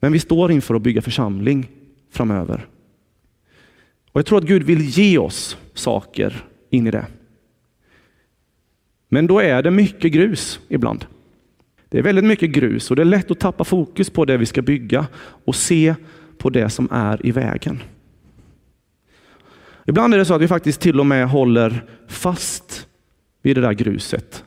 Men 0.00 0.12
vi 0.12 0.18
står 0.18 0.52
inför 0.52 0.74
att 0.74 0.82
bygga 0.82 1.02
församling 1.02 1.68
framöver. 2.10 2.66
Och 4.14 4.18
Jag 4.18 4.26
tror 4.26 4.38
att 4.38 4.44
Gud 4.44 4.62
vill 4.62 4.80
ge 4.80 5.18
oss 5.18 5.56
saker 5.72 6.44
in 6.70 6.86
i 6.86 6.90
det. 6.90 7.06
Men 9.08 9.26
då 9.26 9.40
är 9.40 9.62
det 9.62 9.70
mycket 9.70 10.12
grus 10.12 10.60
ibland. 10.68 11.06
Det 11.88 11.98
är 11.98 12.02
väldigt 12.02 12.24
mycket 12.24 12.50
grus 12.50 12.90
och 12.90 12.96
det 12.96 13.02
är 13.02 13.06
lätt 13.06 13.30
att 13.30 13.40
tappa 13.40 13.64
fokus 13.64 14.10
på 14.10 14.24
det 14.24 14.36
vi 14.36 14.46
ska 14.46 14.62
bygga 14.62 15.06
och 15.44 15.54
se 15.54 15.94
på 16.38 16.50
det 16.50 16.70
som 16.70 16.88
är 16.90 17.26
i 17.26 17.30
vägen. 17.30 17.82
Ibland 19.86 20.14
är 20.14 20.18
det 20.18 20.24
så 20.24 20.34
att 20.34 20.42
vi 20.42 20.48
faktiskt 20.48 20.80
till 20.80 21.00
och 21.00 21.06
med 21.06 21.28
håller 21.28 21.84
fast 22.08 22.88
vid 23.42 23.56
det 23.56 23.60
där 23.60 23.72
gruset. 23.72 24.44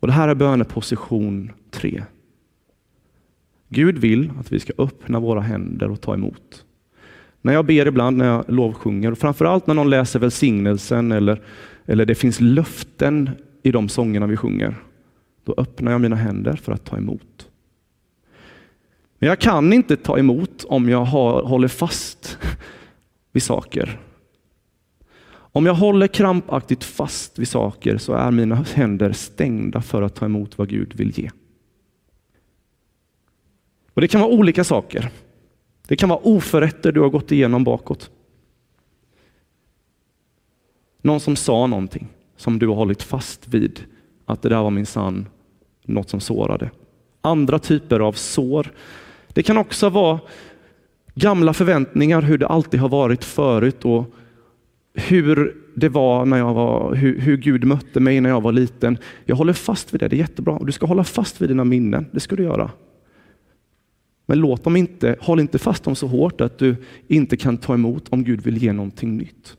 Och 0.00 0.06
Det 0.06 0.12
här 0.12 0.28
är 0.28 0.34
böneposition 0.34 1.52
tre. 1.70 2.04
Gud 3.68 3.98
vill 3.98 4.32
att 4.40 4.52
vi 4.52 4.60
ska 4.60 4.72
öppna 4.78 5.20
våra 5.20 5.40
händer 5.40 5.90
och 5.90 6.00
ta 6.00 6.14
emot. 6.14 6.64
När 7.42 7.52
jag 7.52 7.66
ber 7.66 7.86
ibland, 7.86 8.16
när 8.16 8.26
jag 8.26 8.44
lovsjunger, 8.48 9.12
och 9.12 9.18
framförallt 9.18 9.66
när 9.66 9.74
någon 9.74 9.90
läser 9.90 10.18
välsignelsen 10.18 11.12
eller, 11.12 11.42
eller 11.86 12.06
det 12.06 12.14
finns 12.14 12.40
löften 12.40 13.30
i 13.62 13.72
de 13.72 13.88
sångerna 13.88 14.26
vi 14.26 14.36
sjunger, 14.36 14.74
då 15.44 15.54
öppnar 15.56 15.92
jag 15.92 16.00
mina 16.00 16.16
händer 16.16 16.56
för 16.56 16.72
att 16.72 16.84
ta 16.84 16.96
emot. 16.96 17.48
Men 19.18 19.28
jag 19.28 19.38
kan 19.38 19.72
inte 19.72 19.96
ta 19.96 20.18
emot 20.18 20.64
om 20.68 20.88
jag 20.88 21.04
har, 21.04 21.42
håller 21.42 21.68
fast 21.68 22.38
vid 23.32 23.42
saker. 23.42 24.00
Om 25.34 25.66
jag 25.66 25.74
håller 25.74 26.06
krampaktigt 26.06 26.84
fast 26.84 27.38
vid 27.38 27.48
saker 27.48 27.98
så 27.98 28.12
är 28.12 28.30
mina 28.30 28.54
händer 28.54 29.12
stängda 29.12 29.82
för 29.82 30.02
att 30.02 30.14
ta 30.14 30.24
emot 30.24 30.58
vad 30.58 30.68
Gud 30.68 30.94
vill 30.94 31.18
ge. 31.18 31.30
Och 33.94 34.00
Det 34.00 34.08
kan 34.08 34.20
vara 34.20 34.30
olika 34.30 34.64
saker. 34.64 35.10
Det 35.92 35.96
kan 35.96 36.08
vara 36.08 36.20
oförrätter 36.22 36.92
du 36.92 37.00
har 37.00 37.08
gått 37.08 37.32
igenom 37.32 37.64
bakåt. 37.64 38.10
Någon 41.02 41.20
som 41.20 41.36
sa 41.36 41.66
någonting 41.66 42.08
som 42.36 42.58
du 42.58 42.68
har 42.68 42.74
hållit 42.74 43.02
fast 43.02 43.48
vid, 43.48 43.80
att 44.24 44.42
det 44.42 44.48
där 44.48 44.62
var 44.62 44.70
min 44.70 44.86
sann 44.86 45.26
något 45.84 46.10
som 46.10 46.20
sårade. 46.20 46.70
Andra 47.20 47.58
typer 47.58 48.00
av 48.00 48.12
sår. 48.12 48.72
Det 49.28 49.42
kan 49.42 49.58
också 49.58 49.88
vara 49.88 50.20
gamla 51.14 51.54
förväntningar, 51.54 52.22
hur 52.22 52.38
det 52.38 52.46
alltid 52.46 52.80
har 52.80 52.88
varit 52.88 53.24
förut 53.24 53.84
och 53.84 54.14
hur 54.94 55.56
det 55.74 55.88
var 55.88 56.26
när 56.26 56.38
jag 56.38 56.54
var, 56.54 56.94
hur, 56.94 57.20
hur, 57.20 57.36
Gud 57.36 57.64
mötte 57.64 58.00
mig 58.00 58.20
när 58.20 58.30
jag 58.30 58.40
var 58.40 58.52
liten. 58.52 58.98
Jag 59.24 59.36
håller 59.36 59.52
fast 59.52 59.94
vid 59.94 60.00
det, 60.00 60.08
det 60.08 60.16
är 60.16 60.18
jättebra. 60.18 60.58
Du 60.62 60.72
ska 60.72 60.86
hålla 60.86 61.04
fast 61.04 61.42
vid 61.42 61.50
dina 61.50 61.64
minnen, 61.64 62.06
det 62.12 62.20
ska 62.20 62.36
du 62.36 62.42
göra. 62.42 62.70
Men 64.26 64.38
låt 64.38 64.64
dem 64.64 64.76
inte, 64.76 65.16
håll 65.20 65.40
inte 65.40 65.58
fast 65.58 65.84
dem 65.84 65.94
så 65.96 66.06
hårt 66.06 66.40
att 66.40 66.58
du 66.58 66.76
inte 67.08 67.36
kan 67.36 67.58
ta 67.58 67.74
emot 67.74 68.08
om 68.08 68.24
Gud 68.24 68.40
vill 68.40 68.62
ge 68.62 68.72
någonting 68.72 69.16
nytt. 69.16 69.56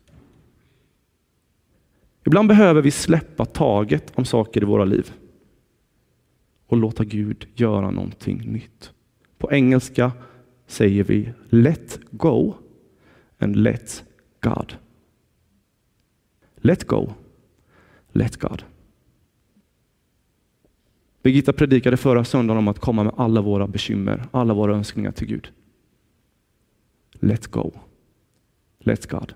Ibland 2.26 2.48
behöver 2.48 2.82
vi 2.82 2.92
släppa 2.92 3.46
taget 3.46 4.12
om 4.16 4.26
saker 4.26 4.62
i 4.62 4.66
våra 4.66 4.86
liv 4.86 5.14
och 6.68 6.78
låta 6.78 7.04
Gud 7.04 7.48
göra 7.56 7.92
någonting 7.92 8.52
nytt. 8.52 8.92
På 9.38 9.52
engelska 9.52 10.12
säger 10.68 11.04
vi 11.04 11.34
let 11.50 12.00
go 12.12 12.54
and 13.40 13.56
let 13.56 14.04
God. 14.42 14.76
Let 16.56 16.88
go, 16.88 17.14
let 18.12 18.38
God. 18.38 18.64
Birgitta 21.24 21.54
predikade 21.54 21.98
förra 21.98 22.24
söndagen 22.24 22.58
om 22.58 22.68
att 22.68 22.80
komma 22.80 23.04
med 23.04 23.14
alla 23.18 23.42
våra 23.42 23.68
bekymmer, 23.68 24.24
alla 24.32 24.54
våra 24.54 24.76
önskningar 24.76 25.12
till 25.12 25.28
Gud. 25.28 25.52
Let 27.14 27.48
go. 27.48 27.72
Let 28.80 29.10
God. 29.10 29.34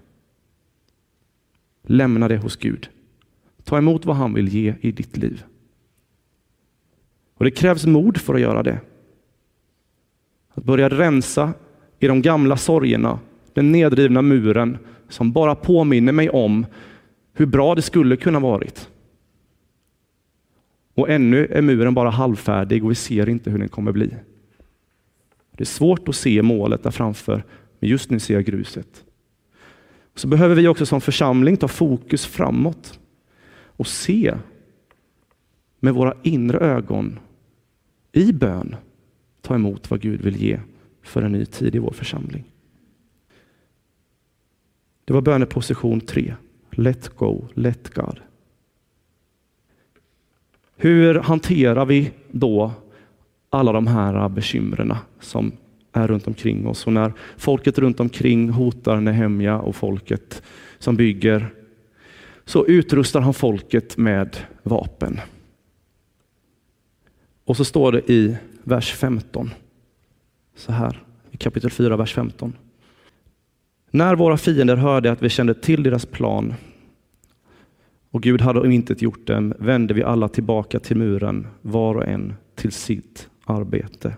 Lämna 1.84 2.28
det 2.28 2.38
hos 2.38 2.56
Gud. 2.56 2.90
Ta 3.64 3.78
emot 3.78 4.06
vad 4.06 4.16
han 4.16 4.34
vill 4.34 4.48
ge 4.48 4.76
i 4.82 4.92
ditt 4.92 5.18
liv. 5.18 5.44
Och 7.34 7.46
Det 7.46 7.52
krävs 7.52 7.86
mod 7.86 8.18
för 8.18 8.36
att 8.36 8.42
göra 8.42 8.64
det. 8.64 8.80
Att 10.50 10.64
börja 10.64 10.90
rensa 10.90 11.54
i 12.00 12.08
de 12.08 12.22
gamla 12.22 12.58
sorgerna, 12.58 13.20
den 13.54 13.72
nedrivna 13.72 14.22
muren 14.22 14.78
som 15.10 15.32
bara 15.32 15.56
påminner 15.56 16.12
mig 16.12 16.30
om 16.30 16.66
hur 17.34 17.46
bra 17.46 17.76
det 17.76 17.82
skulle 17.82 18.16
kunna 18.16 18.40
varit. 18.40 18.90
Och 20.98 21.10
ännu 21.10 21.46
är 21.46 21.62
muren 21.62 21.94
bara 21.94 22.10
halvfärdig 22.10 22.84
och 22.84 22.92
vi 22.92 22.96
ser 22.96 23.30
inte 23.30 23.50
hur 23.50 23.60
den 23.60 23.70
kommer 23.70 23.92
bli. 23.92 24.16
Det 25.52 25.64
är 25.64 25.66
svårt 25.66 26.10
att 26.10 26.16
se 26.16 26.42
målet 26.42 26.84
där 26.84 26.92
framför, 26.92 27.44
men 27.80 27.90
just 27.90 28.10
nu 28.10 28.20
ser 28.20 28.34
jag 28.34 28.46
gruset. 28.46 29.04
Så 30.16 30.28
behöver 30.28 30.56
vi 30.56 30.68
också 30.68 30.86
som 30.86 31.02
församling 31.02 31.58
ta 31.58 31.68
fokus 31.68 32.26
framåt 32.26 33.00
och 33.50 33.88
se 33.88 34.36
med 35.80 35.94
våra 35.94 36.14
inre 36.24 36.58
ögon 36.58 37.20
i 38.12 38.34
bön 38.34 38.76
ta 39.42 39.56
emot 39.56 39.92
vad 39.92 40.02
Gud 40.02 40.22
vill 40.22 40.42
ge 40.42 40.60
för 41.02 41.22
en 41.22 41.32
ny 41.32 41.46
tid 41.46 41.76
i 41.76 41.80
vår 41.80 41.92
församling. 41.92 42.44
Det 45.06 45.14
var 45.14 45.22
böneposition 45.22 46.02
tre. 46.02 46.36
Let 46.72 47.10
go, 47.10 47.48
let 47.54 47.94
God. 47.94 48.20
Hur 50.78 51.16
hanterar 51.16 51.86
vi 51.86 52.12
då 52.32 52.72
alla 53.50 53.72
de 53.72 53.88
här 53.88 54.30
bekymren 54.30 54.94
som 55.20 55.52
är 55.94 56.08
runt 56.08 56.28
omkring 56.28 56.68
oss? 56.68 56.88
Och 56.88 56.94
när 56.94 57.14
folket 57.38 57.80
runt 57.80 58.00
omkring 58.00 58.50
hotar 58.50 59.00
Nehemja 59.00 59.60
och 59.60 59.76
folket 59.76 60.42
som 60.80 60.96
bygger, 60.96 61.54
så 62.46 62.66
utrustar 62.66 63.22
han 63.22 63.34
folket 63.34 63.98
med 63.98 64.38
vapen. 64.64 65.20
Och 67.46 67.58
så 67.58 67.66
står 67.66 67.92
det 67.92 68.12
i 68.12 68.38
vers 68.64 68.94
15, 68.94 69.50
så 70.56 70.72
här 70.72 71.04
i 71.32 71.38
kapitel 71.38 71.70
4, 71.70 71.98
vers 71.98 72.14
15. 72.14 72.54
När 73.92 74.16
våra 74.16 74.38
fiender 74.38 74.76
hörde 74.76 75.12
att 75.12 75.22
vi 75.22 75.30
kände 75.30 75.54
till 75.54 75.84
deras 75.84 76.06
plan 76.06 76.54
och 78.18 78.24
Gud 78.24 78.42
hade 78.42 78.74
inte 78.74 78.96
gjort 78.98 79.28
dem 79.28 79.54
vände 79.60 79.94
vi 79.94 80.04
alla 80.04 80.28
tillbaka 80.28 80.80
till 80.80 80.98
muren, 80.98 81.48
var 81.62 81.96
och 81.96 82.08
en 82.08 82.34
till 82.56 82.72
sitt 82.72 83.30
arbete. 83.46 84.14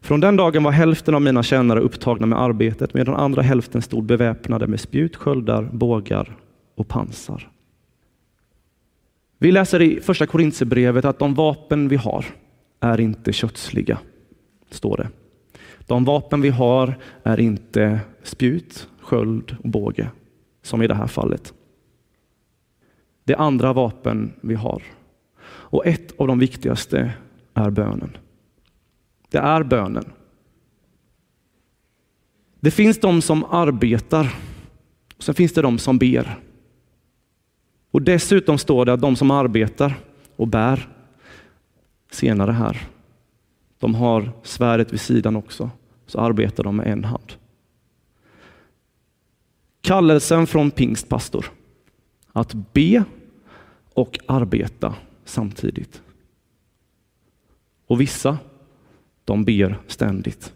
Från 0.00 0.20
den 0.20 0.36
dagen 0.36 0.62
var 0.62 0.70
hälften 0.70 1.14
av 1.14 1.22
mina 1.22 1.42
tjänare 1.42 1.80
upptagna 1.80 2.26
med 2.26 2.40
arbetet 2.40 2.94
medan 2.94 3.14
andra 3.14 3.42
hälften 3.42 3.82
stod 3.82 4.04
beväpnade 4.04 4.66
med 4.66 4.80
spjut, 4.80 5.16
sköldar, 5.16 5.68
bågar 5.72 6.36
och 6.74 6.88
pansar. 6.88 7.50
Vi 9.38 9.52
läser 9.52 9.82
i 9.82 10.00
första 10.00 10.26
Korintierbrevet 10.26 11.04
att 11.04 11.18
de 11.18 11.34
vapen 11.34 11.88
vi 11.88 11.96
har 11.96 12.24
är 12.80 13.00
inte 13.00 13.32
kötsliga, 13.32 13.98
står 14.70 14.96
det. 14.96 15.08
De 15.86 16.04
vapen 16.04 16.40
vi 16.40 16.50
har 16.50 16.98
är 17.22 17.40
inte 17.40 18.00
spjut, 18.22 18.88
sköld 19.00 19.56
och 19.62 19.70
båge, 19.70 20.08
som 20.62 20.82
i 20.82 20.86
det 20.86 20.94
här 20.94 21.06
fallet. 21.06 21.54
Det 23.24 23.32
är 23.32 23.38
andra 23.38 23.72
vapen 23.72 24.32
vi 24.40 24.54
har. 24.54 24.82
Och 25.46 25.86
ett 25.86 26.20
av 26.20 26.26
de 26.26 26.38
viktigaste 26.38 27.12
är 27.54 27.70
bönen. 27.70 28.16
Det 29.28 29.38
är 29.38 29.62
bönen. 29.62 30.12
Det 32.60 32.70
finns 32.70 33.00
de 33.00 33.22
som 33.22 33.44
arbetar, 33.44 34.34
sen 35.18 35.34
finns 35.34 35.52
det 35.52 35.62
de 35.62 35.78
som 35.78 35.98
ber. 35.98 36.38
Och 37.90 38.02
dessutom 38.02 38.58
står 38.58 38.84
det 38.84 38.92
att 38.92 39.00
de 39.00 39.16
som 39.16 39.30
arbetar 39.30 39.94
och 40.36 40.48
bär, 40.48 40.88
senare 42.10 42.52
här, 42.52 42.88
de 43.78 43.94
har 43.94 44.32
svärdet 44.42 44.92
vid 44.92 45.00
sidan 45.00 45.36
också, 45.36 45.70
så 46.06 46.20
arbetar 46.20 46.64
de 46.64 46.76
med 46.76 46.86
en 46.86 47.04
hand. 47.04 47.32
Kallelsen 49.80 50.46
från 50.46 50.70
pingstpastor, 50.70 51.50
att 52.36 52.54
be 52.72 53.04
och 53.94 54.18
arbeta 54.26 54.94
samtidigt. 55.24 56.02
Och 57.86 58.00
vissa, 58.00 58.38
de 59.24 59.44
ber 59.44 59.78
ständigt. 59.86 60.52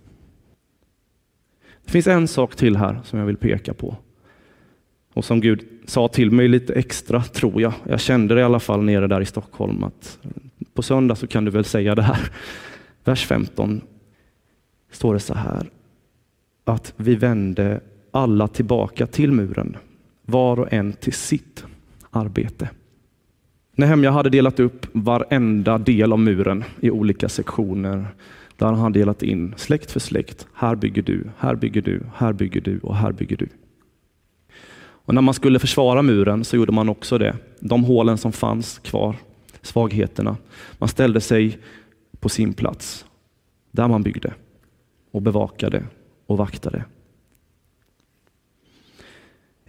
Det 1.84 1.90
finns 1.90 2.06
en 2.06 2.28
sak 2.28 2.56
till 2.56 2.76
här 2.76 3.00
som 3.04 3.18
jag 3.18 3.26
vill 3.26 3.36
peka 3.36 3.74
på 3.74 3.96
och 5.12 5.24
som 5.24 5.40
Gud 5.40 5.68
sa 5.86 6.08
till 6.08 6.30
mig 6.30 6.48
lite 6.48 6.74
extra, 6.74 7.22
tror 7.22 7.62
jag. 7.62 7.72
Jag 7.88 8.00
kände 8.00 8.34
det 8.34 8.40
i 8.40 8.44
alla 8.44 8.60
fall 8.60 8.82
nere 8.82 9.06
där 9.06 9.20
i 9.20 9.26
Stockholm 9.26 9.84
att 9.84 10.18
på 10.74 10.82
söndag 10.82 11.16
så 11.16 11.26
kan 11.26 11.44
du 11.44 11.50
väl 11.50 11.64
säga 11.64 11.94
det 11.94 12.02
här. 12.02 12.30
Vers 13.04 13.26
15 13.26 13.80
står 14.90 15.14
det 15.14 15.20
så 15.20 15.34
här 15.34 15.70
att 16.64 16.92
vi 16.96 17.14
vände 17.14 17.80
alla 18.10 18.48
tillbaka 18.48 19.06
till 19.06 19.32
muren, 19.32 19.76
var 20.28 20.60
och 20.60 20.72
en 20.72 20.92
till 20.92 21.12
sitt 21.12 21.64
arbete. 22.10 22.68
Nehemja 23.76 24.10
hade 24.10 24.30
delat 24.30 24.60
upp 24.60 24.86
varenda 24.92 25.78
del 25.78 26.12
av 26.12 26.18
muren 26.18 26.64
i 26.80 26.90
olika 26.90 27.28
sektioner 27.28 28.06
där 28.56 28.66
han 28.66 28.74
hade 28.74 28.98
delat 28.98 29.22
in 29.22 29.54
släkt 29.56 29.90
för 29.90 30.00
släkt. 30.00 30.46
Här 30.54 30.74
bygger 30.74 31.02
du, 31.02 31.30
här 31.38 31.54
bygger 31.54 31.82
du, 31.82 32.02
här 32.14 32.32
bygger 32.32 32.60
du 32.60 32.78
och 32.78 32.96
här 32.96 33.12
bygger 33.12 33.36
du. 33.36 33.48
Och 34.80 35.14
när 35.14 35.22
man 35.22 35.34
skulle 35.34 35.58
försvara 35.58 36.02
muren 36.02 36.44
så 36.44 36.56
gjorde 36.56 36.72
man 36.72 36.88
också 36.88 37.18
det. 37.18 37.36
De 37.60 37.84
hålen 37.84 38.18
som 38.18 38.32
fanns 38.32 38.78
kvar, 38.78 39.16
svagheterna. 39.62 40.36
Man 40.78 40.88
ställde 40.88 41.20
sig 41.20 41.58
på 42.20 42.28
sin 42.28 42.54
plats 42.54 43.04
där 43.70 43.88
man 43.88 44.02
byggde 44.02 44.34
och 45.10 45.22
bevakade 45.22 45.84
och 46.26 46.36
vaktade. 46.38 46.84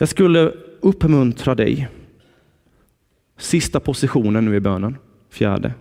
Jag 0.01 0.09
skulle 0.09 0.53
uppmuntra 0.79 1.55
dig. 1.55 1.87
Sista 3.37 3.79
positionen 3.79 4.45
nu 4.45 4.55
i 4.55 4.59
bönen, 4.59 4.97
fjärde. 5.29 5.73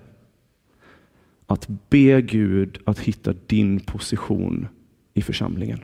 Att 1.46 1.68
be 1.88 2.22
Gud 2.22 2.78
att 2.84 2.98
hitta 2.98 3.34
din 3.46 3.80
position 3.80 4.68
i 5.14 5.22
församlingen. 5.22 5.80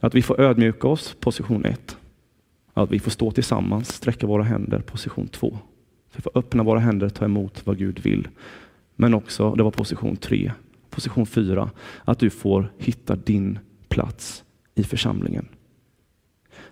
Att 0.00 0.14
vi 0.14 0.22
får 0.22 0.40
ödmjuka 0.40 0.88
oss, 0.88 1.16
position 1.20 1.64
ett. 1.64 1.96
Att 2.74 2.90
vi 2.90 2.98
får 2.98 3.10
stå 3.10 3.30
tillsammans, 3.30 3.94
sträcka 3.94 4.26
våra 4.26 4.42
händer, 4.42 4.80
position 4.80 5.28
två. 5.28 5.58
Vi 6.14 6.22
får 6.22 6.32
öppna 6.34 6.62
våra 6.62 6.78
händer 6.78 7.06
och 7.06 7.14
ta 7.14 7.24
emot 7.24 7.66
vad 7.66 7.78
Gud 7.78 7.98
vill. 7.98 8.28
Men 8.96 9.14
också, 9.14 9.54
det 9.54 9.62
var 9.62 9.70
position 9.70 10.16
tre. 10.16 10.52
Position 10.90 11.26
fyra, 11.26 11.70
att 12.04 12.18
du 12.18 12.30
får 12.30 12.72
hitta 12.78 13.16
din 13.16 13.58
plats 13.88 14.44
i 14.74 14.84
församlingen. 14.84 15.48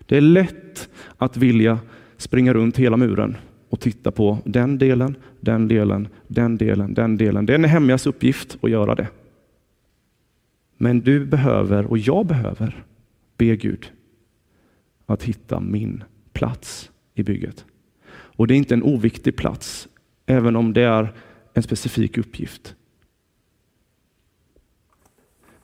Det 0.06 0.16
är 0.16 0.20
lätt 0.20 0.88
att 1.16 1.36
vilja 1.36 1.78
springa 2.16 2.54
runt 2.54 2.76
hela 2.76 2.96
muren 2.96 3.36
och 3.68 3.80
titta 3.80 4.10
på 4.10 4.38
den 4.44 4.78
delen, 4.78 5.16
den 5.40 5.68
delen, 5.68 6.08
den 6.26 6.56
delen, 6.56 6.94
den 6.94 7.16
delen. 7.16 7.46
Det 7.46 7.54
är 7.54 7.58
Nehemjas 7.58 8.06
uppgift 8.06 8.58
att 8.60 8.70
göra 8.70 8.94
det. 8.94 9.08
Men 10.76 11.00
du 11.00 11.26
behöver, 11.26 11.86
och 11.86 11.98
jag 11.98 12.26
behöver, 12.26 12.84
be 13.36 13.56
Gud 13.56 13.92
att 15.06 15.22
hitta 15.22 15.60
min 15.60 16.04
plats 16.32 16.90
i 17.14 17.22
bygget. 17.22 17.64
Och 18.08 18.46
det 18.46 18.54
är 18.54 18.56
inte 18.56 18.74
en 18.74 18.82
oviktig 18.82 19.36
plats, 19.36 19.88
även 20.26 20.56
om 20.56 20.72
det 20.72 20.82
är 20.82 21.12
en 21.54 21.62
specifik 21.62 22.18
uppgift. 22.18 22.74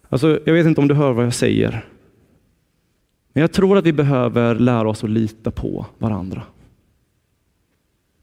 Alltså, 0.09 0.41
jag 0.45 0.55
vet 0.55 0.67
inte 0.67 0.81
om 0.81 0.89
du 0.89 0.95
hör 0.95 1.13
vad 1.13 1.25
jag 1.25 1.35
säger. 1.35 1.85
Men 3.33 3.41
jag 3.41 3.53
tror 3.53 3.79
att 3.79 3.87
vi 3.87 3.93
behöver 3.93 4.55
lära 4.55 4.89
oss 4.89 5.05
att 5.05 5.11
lita 5.11 5.51
på 5.51 5.87
varandra. 5.99 6.43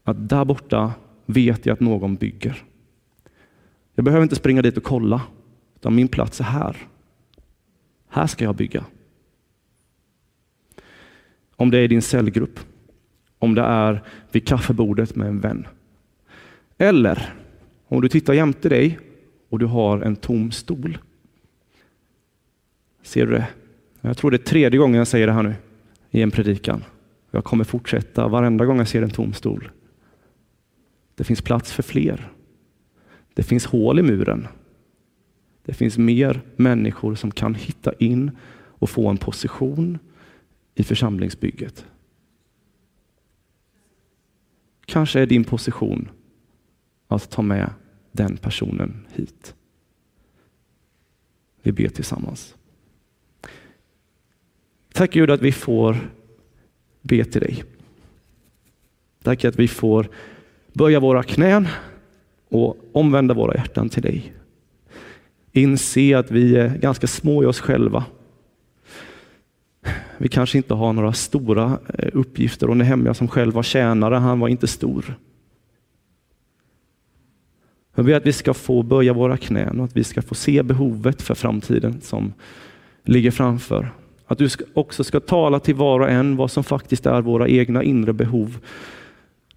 Att 0.04 0.28
där 0.28 0.44
borta 0.44 0.92
vet 1.26 1.66
jag 1.66 1.74
att 1.74 1.80
någon 1.80 2.16
bygger. 2.16 2.62
Jag 3.94 4.04
behöver 4.04 4.22
inte 4.22 4.36
springa 4.36 4.62
dit 4.62 4.76
och 4.76 4.82
kolla, 4.82 5.22
utan 5.76 5.94
min 5.94 6.08
plats 6.08 6.40
är 6.40 6.44
här. 6.44 6.76
Här 8.08 8.26
ska 8.26 8.44
jag 8.44 8.56
bygga. 8.56 8.84
Om 11.56 11.70
det 11.70 11.78
är 11.78 11.82
i 11.82 11.88
din 11.88 12.02
cellgrupp, 12.02 12.60
om 13.38 13.54
det 13.54 13.62
är 13.62 14.02
vid 14.32 14.46
kaffebordet 14.46 15.16
med 15.16 15.28
en 15.28 15.40
vän. 15.40 15.66
Eller 16.78 17.34
om 17.88 18.00
du 18.00 18.08
tittar 18.08 18.32
jämte 18.32 18.68
dig 18.68 18.98
och 19.48 19.58
du 19.58 19.66
har 19.66 20.00
en 20.00 20.16
tom 20.16 20.52
stol. 20.52 20.98
Ser 23.02 23.26
du 23.26 23.32
det? 23.32 23.48
Jag 24.00 24.16
tror 24.16 24.30
det 24.30 24.36
är 24.36 24.38
tredje 24.38 24.78
gången 24.78 24.98
jag 24.98 25.08
säger 25.08 25.26
det 25.26 25.32
här 25.32 25.42
nu 25.42 25.54
i 26.10 26.22
en 26.22 26.30
predikan. 26.30 26.84
Jag 27.30 27.44
kommer 27.44 27.64
fortsätta 27.64 28.28
varenda 28.28 28.64
gång 28.64 28.78
jag 28.78 28.88
ser 28.88 29.02
en 29.02 29.10
tom 29.10 29.32
stol. 29.32 29.70
Det 31.14 31.24
finns 31.24 31.42
plats 31.42 31.72
för 31.72 31.82
fler. 31.82 32.32
Det 33.34 33.42
finns 33.42 33.66
hål 33.66 33.98
i 33.98 34.02
muren. 34.02 34.48
Det 35.64 35.74
finns 35.74 35.98
mer 35.98 36.40
människor 36.56 37.14
som 37.14 37.30
kan 37.30 37.54
hitta 37.54 37.92
in 37.92 38.30
och 38.52 38.90
få 38.90 39.08
en 39.08 39.16
position 39.16 39.98
i 40.74 40.82
församlingsbygget. 40.82 41.86
Kanske 44.84 45.20
är 45.20 45.26
din 45.26 45.44
position 45.44 46.08
att 47.08 47.30
ta 47.30 47.42
med 47.42 47.70
den 48.12 48.36
personen 48.36 49.06
hit. 49.12 49.54
Vi 51.62 51.72
ber 51.72 51.88
tillsammans. 51.88 52.56
Tack 55.00 55.12
Gud 55.12 55.30
att 55.30 55.42
vi 55.42 55.52
får 55.52 55.96
be 57.02 57.24
till 57.24 57.40
dig. 57.40 57.64
Tack 59.22 59.44
att 59.44 59.58
vi 59.58 59.68
får 59.68 60.08
böja 60.72 61.00
våra 61.00 61.22
knän 61.22 61.68
och 62.48 62.76
omvända 62.92 63.34
våra 63.34 63.54
hjärtan 63.54 63.88
till 63.88 64.02
dig. 64.02 64.32
Inse 65.52 66.18
att 66.18 66.30
vi 66.30 66.56
är 66.56 66.76
ganska 66.76 67.06
små 67.06 67.42
i 67.42 67.46
oss 67.46 67.60
själva 67.60 68.04
vi 70.18 70.28
kanske 70.28 70.58
inte 70.58 70.74
har 70.74 70.92
några 70.92 71.12
stora 71.12 71.78
eh, 71.98 72.08
uppgifter 72.12 72.70
och 72.70 72.76
Nehemja 72.76 73.14
som 73.14 73.28
själv 73.28 73.54
var 73.54 73.62
tjänare, 73.62 74.14
han 74.14 74.40
var 74.40 74.48
inte 74.48 74.66
stor. 74.66 75.14
Jag 77.94 78.04
ber 78.04 78.14
att 78.14 78.26
vi 78.26 78.32
ska 78.32 78.54
få 78.54 78.82
böja 78.82 79.12
våra 79.12 79.36
knän 79.36 79.80
och 79.80 79.84
att 79.84 79.96
vi 79.96 80.04
ska 80.04 80.22
få 80.22 80.34
se 80.34 80.62
behovet 80.62 81.22
för 81.22 81.34
framtiden 81.34 82.00
som 82.00 82.32
ligger 83.04 83.30
framför. 83.30 83.92
Att 84.30 84.38
du 84.38 84.48
också 84.74 85.04
ska 85.04 85.20
tala 85.20 85.60
till 85.60 85.74
var 85.74 86.00
och 86.00 86.10
en 86.10 86.36
vad 86.36 86.50
som 86.50 86.64
faktiskt 86.64 87.06
är 87.06 87.20
våra 87.20 87.48
egna 87.48 87.82
inre 87.82 88.12
behov. 88.12 88.58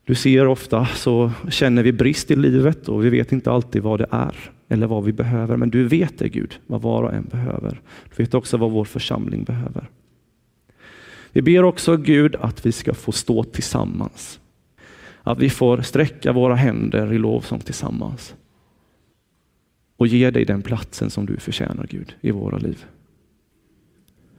Du 0.06 0.16
ser 0.16 0.48
ofta 0.48 0.86
så 0.86 1.32
känner 1.50 1.84
vi 1.84 1.92
brist 1.92 2.32
i 2.32 2.36
livet 2.36 2.90
och 2.90 3.06
vi 3.06 3.10
vet 3.10 3.32
inte 3.32 3.52
alltid 3.52 3.82
vad 3.82 4.00
det 4.00 4.08
är 4.12 4.36
eller 4.70 4.88
vad 4.88 5.04
vi 5.04 5.14
behöver. 5.14 5.58
Men 5.58 5.70
du 5.70 5.88
vet 5.88 6.18
det 6.18 6.30
Gud, 6.30 6.60
vad 6.68 6.82
var 6.82 7.04
och 7.04 7.14
en 7.14 7.24
behöver. 7.24 7.82
Du 8.16 8.24
vet 8.24 8.34
också 8.34 8.58
vad 8.58 8.72
vår 8.72 8.86
församling 8.86 9.44
behöver. 9.44 9.90
Vi 11.32 11.42
ber 11.42 11.64
också 11.64 11.98
Gud 11.98 12.36
att 12.36 12.66
vi 12.66 12.72
ska 12.72 12.94
få 12.94 13.12
stå 13.12 13.44
tillsammans. 13.44 14.40
Att 15.24 15.40
vi 15.40 15.50
får 15.50 15.82
sträcka 15.82 16.32
våra 16.32 16.56
händer 16.56 17.14
i 17.14 17.18
lovsång 17.18 17.60
tillsammans. 17.60 18.36
Och 19.98 20.08
ge 20.08 20.32
dig 20.32 20.46
den 20.46 20.62
platsen 20.62 21.10
som 21.10 21.26
du 21.26 21.38
förtjänar 21.38 21.88
Gud 21.90 22.16
i 22.22 22.32
våra 22.32 22.58
liv. 22.58 22.86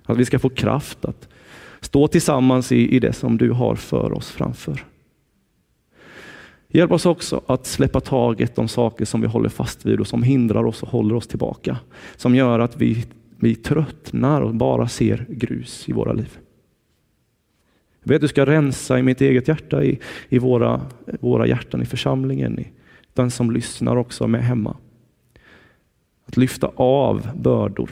Att 0.07 0.19
vi 0.19 0.25
ska 0.25 0.39
få 0.39 0.49
kraft 0.49 1.05
att 1.05 1.29
stå 1.81 2.09
tillsammans 2.09 2.73
i, 2.73 2.97
i 2.97 2.99
det 2.99 3.13
som 3.13 3.39
du 3.39 3.51
har 3.51 3.75
för 3.75 4.13
oss 4.13 4.31
framför. 4.31 4.85
Hjälp 6.69 6.93
oss 6.93 7.07
också 7.07 7.43
att 7.47 7.67
släppa 7.67 8.01
taget 8.01 8.59
om 8.59 8.69
saker 8.69 9.05
som 9.05 9.21
vi 9.21 9.27
håller 9.27 9.49
fast 9.49 9.87
vid 9.87 10.01
och 10.01 10.07
som 10.07 10.23
hindrar 10.23 10.65
oss 10.65 10.83
och 10.83 10.89
håller 10.89 11.15
oss 11.15 11.27
tillbaka. 11.27 11.77
Som 12.17 12.35
gör 12.35 12.59
att 12.59 12.77
vi, 12.77 13.05
vi 13.37 13.55
tröttnar 13.55 14.41
och 14.41 14.55
bara 14.55 14.89
ser 14.89 15.27
grus 15.29 15.89
i 15.89 15.93
våra 15.93 16.13
liv. 16.13 16.39
Jag 18.03 18.09
vet 18.09 18.17
att 18.17 18.21
du 18.21 18.29
ska 18.29 18.47
rensa 18.47 18.99
i 18.99 19.03
mitt 19.03 19.21
eget 19.21 19.49
hjärta, 19.49 19.85
i, 19.85 19.99
i 20.29 20.39
våra, 20.39 20.81
våra 21.21 21.47
hjärtan 21.47 21.83
i 21.83 21.87
församlingen, 21.87 22.59
i 22.59 22.69
den 23.13 23.31
som 23.31 23.51
lyssnar 23.51 23.97
också 23.97 24.27
med 24.27 24.45
hemma. 24.45 24.77
Att 26.27 26.37
lyfta 26.37 26.71
av 26.77 27.29
bördor 27.37 27.91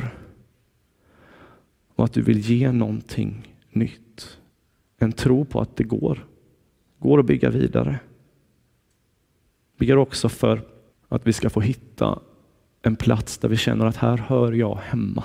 och 2.02 2.06
att 2.06 2.12
du 2.12 2.22
vill 2.22 2.38
ge 2.38 2.72
någonting 2.72 3.54
nytt. 3.70 4.38
En 4.98 5.12
tro 5.12 5.44
på 5.44 5.60
att 5.60 5.76
det 5.76 5.84
går, 5.84 6.26
går 6.98 7.20
att 7.20 7.26
bygga 7.26 7.50
vidare. 7.50 7.98
Ber 9.78 9.96
också 9.96 10.28
för 10.28 10.68
att 11.08 11.26
vi 11.26 11.32
ska 11.32 11.50
få 11.50 11.60
hitta 11.60 12.20
en 12.82 12.96
plats 12.96 13.38
där 13.38 13.48
vi 13.48 13.56
känner 13.56 13.86
att 13.86 13.96
här 13.96 14.16
hör 14.16 14.52
jag 14.52 14.74
hemma. 14.76 15.24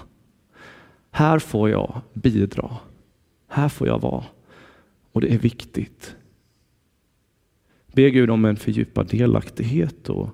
Här 1.11 1.39
får 1.39 1.69
jag 1.69 2.01
bidra. 2.13 2.77
Här 3.47 3.69
får 3.69 3.87
jag 3.87 4.01
vara. 4.01 4.25
Och 5.11 5.21
det 5.21 5.33
är 5.33 5.39
viktigt. 5.39 6.15
Be 7.93 8.09
Gud 8.09 8.29
om 8.29 8.45
en 8.45 8.57
fördjupad 8.57 9.07
delaktighet 9.07 10.09
och 10.09 10.29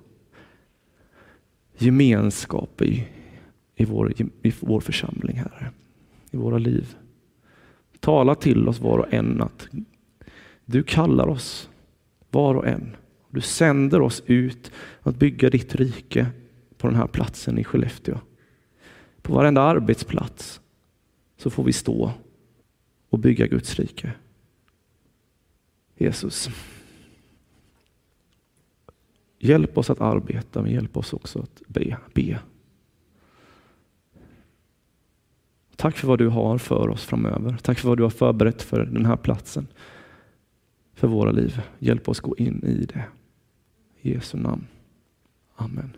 gemenskap 1.78 2.82
i, 2.82 3.08
i, 3.74 3.84
vår, 3.84 4.12
i 4.42 4.52
vår 4.60 4.80
församling, 4.80 5.36
Herre. 5.36 5.72
I 6.34 6.36
våra 6.36 6.58
liv. 6.58 6.96
Tala 8.00 8.34
till 8.34 8.68
oss 8.68 8.80
var 8.80 8.98
och 8.98 9.12
en 9.12 9.42
att 9.42 9.68
du 10.64 10.82
kallar 10.82 11.28
oss 11.28 11.70
var 12.30 12.54
och 12.54 12.66
en. 12.66 12.96
Du 13.30 13.40
sänder 13.40 14.00
oss 14.00 14.22
ut 14.26 14.72
att 15.00 15.16
bygga 15.16 15.50
ditt 15.50 15.74
rike 15.74 16.26
på 16.76 16.86
den 16.86 16.96
här 16.96 17.06
platsen 17.06 17.58
i 17.58 17.64
Skellefteå. 17.64 18.18
På 19.22 19.34
varenda 19.34 19.62
arbetsplats 19.62 20.60
så 21.36 21.50
får 21.50 21.64
vi 21.64 21.72
stå 21.72 22.12
och 23.08 23.18
bygga 23.18 23.46
Guds 23.46 23.78
rike. 23.78 24.12
Jesus. 25.96 26.50
Hjälp 29.38 29.78
oss 29.78 29.90
att 29.90 30.00
arbeta, 30.00 30.62
men 30.62 30.72
hjälp 30.72 30.96
oss 30.96 31.12
också 31.12 31.38
att 31.38 31.62
be. 31.66 31.96
be. 32.14 32.38
Tack 35.84 35.96
för 35.96 36.08
vad 36.08 36.18
du 36.18 36.28
har 36.28 36.58
för 36.58 36.88
oss 36.88 37.04
framöver. 37.04 37.56
Tack 37.62 37.78
för 37.78 37.88
vad 37.88 37.98
du 37.98 38.02
har 38.02 38.10
förberett 38.10 38.62
för 38.62 38.80
den 38.84 39.06
här 39.06 39.16
platsen. 39.16 39.66
För 40.94 41.08
våra 41.08 41.30
liv. 41.30 41.60
Hjälp 41.78 42.08
oss 42.08 42.20
gå 42.20 42.36
in 42.36 42.64
i 42.64 42.84
det. 42.84 43.04
I 44.00 44.14
Jesu 44.14 44.38
namn. 44.38 44.66
Amen. 45.56 45.96